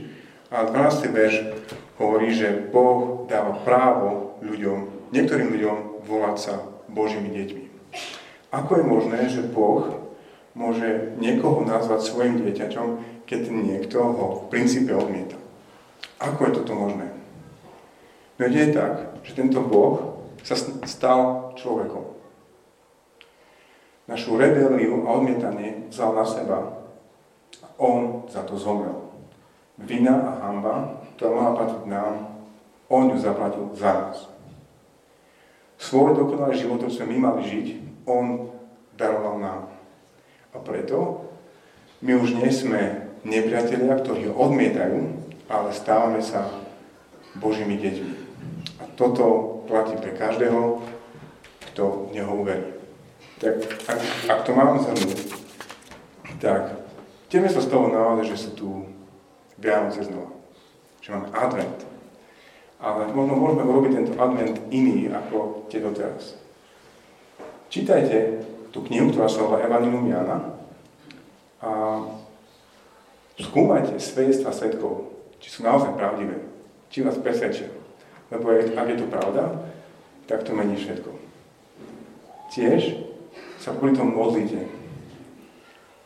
A 0.55 0.71
12. 0.71 1.11
verš 1.11 1.35
hovorí, 2.00 2.32
že 2.32 2.72
Boh 2.72 3.28
dáva 3.28 3.60
právo 3.60 4.40
ľuďom, 4.40 5.12
niektorým 5.12 5.52
ľuďom 5.52 5.76
volať 6.08 6.36
sa 6.40 6.54
Božími 6.88 7.28
deťmi. 7.28 7.64
Ako 8.50 8.80
je 8.80 8.84
možné, 8.88 9.18
že 9.28 9.44
Boh 9.44 10.10
môže 10.56 11.14
niekoho 11.20 11.62
nazvať 11.62 12.08
svojim 12.08 12.40
dieťaťom, 12.40 12.88
keď 13.28 13.40
niekto 13.52 14.00
ho 14.00 14.26
v 14.42 14.42
princípe 14.50 14.90
odmieta? 14.90 15.38
Ako 16.18 16.48
je 16.48 16.56
toto 16.56 16.72
možné? 16.74 17.12
No 18.40 18.48
je 18.48 18.72
tak, 18.72 19.20
že 19.22 19.36
tento 19.36 19.60
Boh 19.60 20.24
sa 20.40 20.56
stal 20.88 21.52
človekom. 21.60 22.16
Našu 24.08 24.34
rebeliu 24.40 25.06
a 25.06 25.20
odmietanie 25.20 25.86
vzal 25.92 26.16
na 26.16 26.24
seba 26.24 26.58
on 27.80 28.28
za 28.28 28.44
to 28.44 28.60
zomrel. 28.60 29.08
Vina 29.80 30.12
a 30.12 30.30
hamba, 30.44 30.99
ktorá 31.20 31.37
mala 31.37 31.52
platiť 31.52 31.83
nám, 31.85 32.14
on 32.88 33.12
ju 33.12 33.20
zaplatil 33.20 33.68
za 33.76 33.92
nás. 33.92 34.24
Svoj 35.76 36.16
dokonalý 36.16 36.56
život, 36.56 36.80
ktorý 36.80 36.96
sme 36.96 37.12
my 37.12 37.16
mali 37.20 37.40
žiť, 37.44 37.66
on 38.09 38.48
daroval 38.96 39.37
nám. 39.37 39.68
A 40.56 40.64
preto 40.64 41.28
my 42.00 42.16
už 42.16 42.40
nie 42.40 42.48
sme 42.48 43.04
nepriatelia, 43.20 44.00
ktorí 44.00 44.33
ho 44.33 44.35
odmietajú, 44.48 44.96
ale 45.52 45.76
stávame 45.76 46.24
sa 46.24 46.48
Božími 47.37 47.76
deťmi. 47.76 48.12
A 48.80 48.88
toto 48.96 49.61
platí 49.68 50.00
pre 50.00 50.16
každého, 50.16 50.80
kto 51.68 52.09
v 52.09 52.16
Neho 52.16 52.33
uverí. 52.33 52.80
Tak 53.44 53.61
ak, 53.92 54.00
ak 54.24 54.40
to 54.48 54.56
mám 54.56 54.80
zhrnúť, 54.80 55.37
tak 56.40 56.80
teme 57.28 57.52
sa 57.52 57.61
z 57.61 57.68
toho 57.68 57.92
naozaj, 57.92 58.24
že 58.33 58.40
sú 58.40 58.50
tu 58.56 58.68
Vianoce 59.61 60.00
znova. 60.00 60.39
Že 61.00 61.08
máme 61.16 61.28
advent. 61.32 61.80
Ale 62.80 63.12
možno 63.12 63.36
môžeme 63.36 63.64
urobiť 63.68 63.92
tento 63.92 64.14
advent 64.16 64.56
iný 64.72 65.12
ako 65.12 65.68
tie 65.68 65.84
doteraz. 65.84 66.36
Čítajte 67.68 68.40
tú 68.72 68.80
knihu, 68.88 69.12
ktorá 69.12 69.28
sa 69.28 69.44
volá 69.44 69.60
Evangelium 69.60 70.08
Jana 70.08 70.56
a 71.60 71.70
skúmajte 73.36 74.00
svedectva 74.00 74.54
svetkov, 74.54 75.12
či 75.42 75.52
sú 75.52 75.60
naozaj 75.66 75.92
pravdivé, 75.98 76.40
či 76.88 77.04
vás 77.04 77.20
presvedčia. 77.20 77.68
Lebo 78.30 78.48
ak 78.54 78.86
je 78.88 78.96
to 78.96 79.06
pravda, 79.10 79.60
tak 80.30 80.46
to 80.46 80.54
mení 80.54 80.78
všetko. 80.78 81.10
Tiež 82.54 82.96
sa 83.58 83.74
kvôli 83.74 83.98
tomu 83.98 84.14
modlite, 84.14 84.70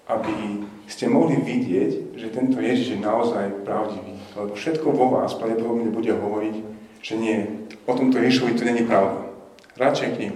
aby 0.09 0.65
ste 0.89 1.13
mohli 1.13 1.39
vidieť, 1.41 2.17
že 2.17 2.33
tento 2.33 2.61
Ježiš 2.61 2.97
je 2.97 3.05
naozaj 3.05 3.65
pravdivý. 3.65 4.21
Lebo 4.35 4.55
všetko 4.55 4.87
vo 4.91 5.07
vás 5.15 5.35
pravdepodobne 5.39 5.95
bude 5.95 6.11
hovoriť, 6.11 6.55
že 7.03 7.15
nie, 7.15 7.69
o 7.87 7.93
tomto 7.95 8.19
Ježišovi 8.19 8.59
to 8.59 8.67
není 8.67 8.83
pravda. 8.83 9.31
Radšej 9.79 10.09
k 10.15 10.21
ním. 10.27 10.35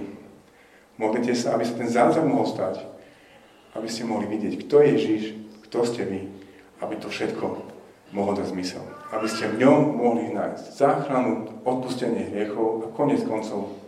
Modlite 0.98 1.34
sa, 1.34 1.54
aby 1.54 1.66
sa 1.66 1.74
ten 1.78 1.90
zázrak 1.90 2.26
mohol 2.26 2.46
stať. 2.46 2.82
Aby 3.74 3.86
ste 3.86 4.06
mohli 4.06 4.26
vidieť, 4.26 4.66
kto 4.66 4.82
je 4.82 4.88
Ježiš, 4.98 5.22
kto 5.70 5.86
ste 5.86 6.02
vy, 6.06 6.20
aby 6.82 6.94
to 6.98 7.06
všetko 7.06 7.62
mohlo 8.10 8.32
dať 8.34 8.50
zmysel. 8.50 8.82
Aby 9.14 9.26
ste 9.30 9.50
v 9.50 9.62
ňom 9.62 9.78
mohli 9.98 10.32
nájsť 10.32 10.64
záchranu, 10.74 11.62
odpustenie 11.62 12.32
hriechov 12.32 12.84
a 12.84 12.92
konec 12.94 13.22
koncov 13.22 13.78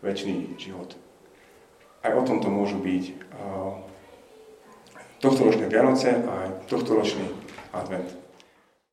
väčší 0.00 0.56
život. 0.56 0.96
Aj 2.00 2.16
o 2.16 2.22
tomto 2.24 2.48
môžu 2.48 2.80
byť 2.80 3.04
uh, 3.12 3.76
tohtoročné 5.20 5.68
Vianoce 5.68 6.08
a 6.24 6.32
aj 6.48 6.48
tohtoročný 6.72 7.28
advent. 7.76 8.19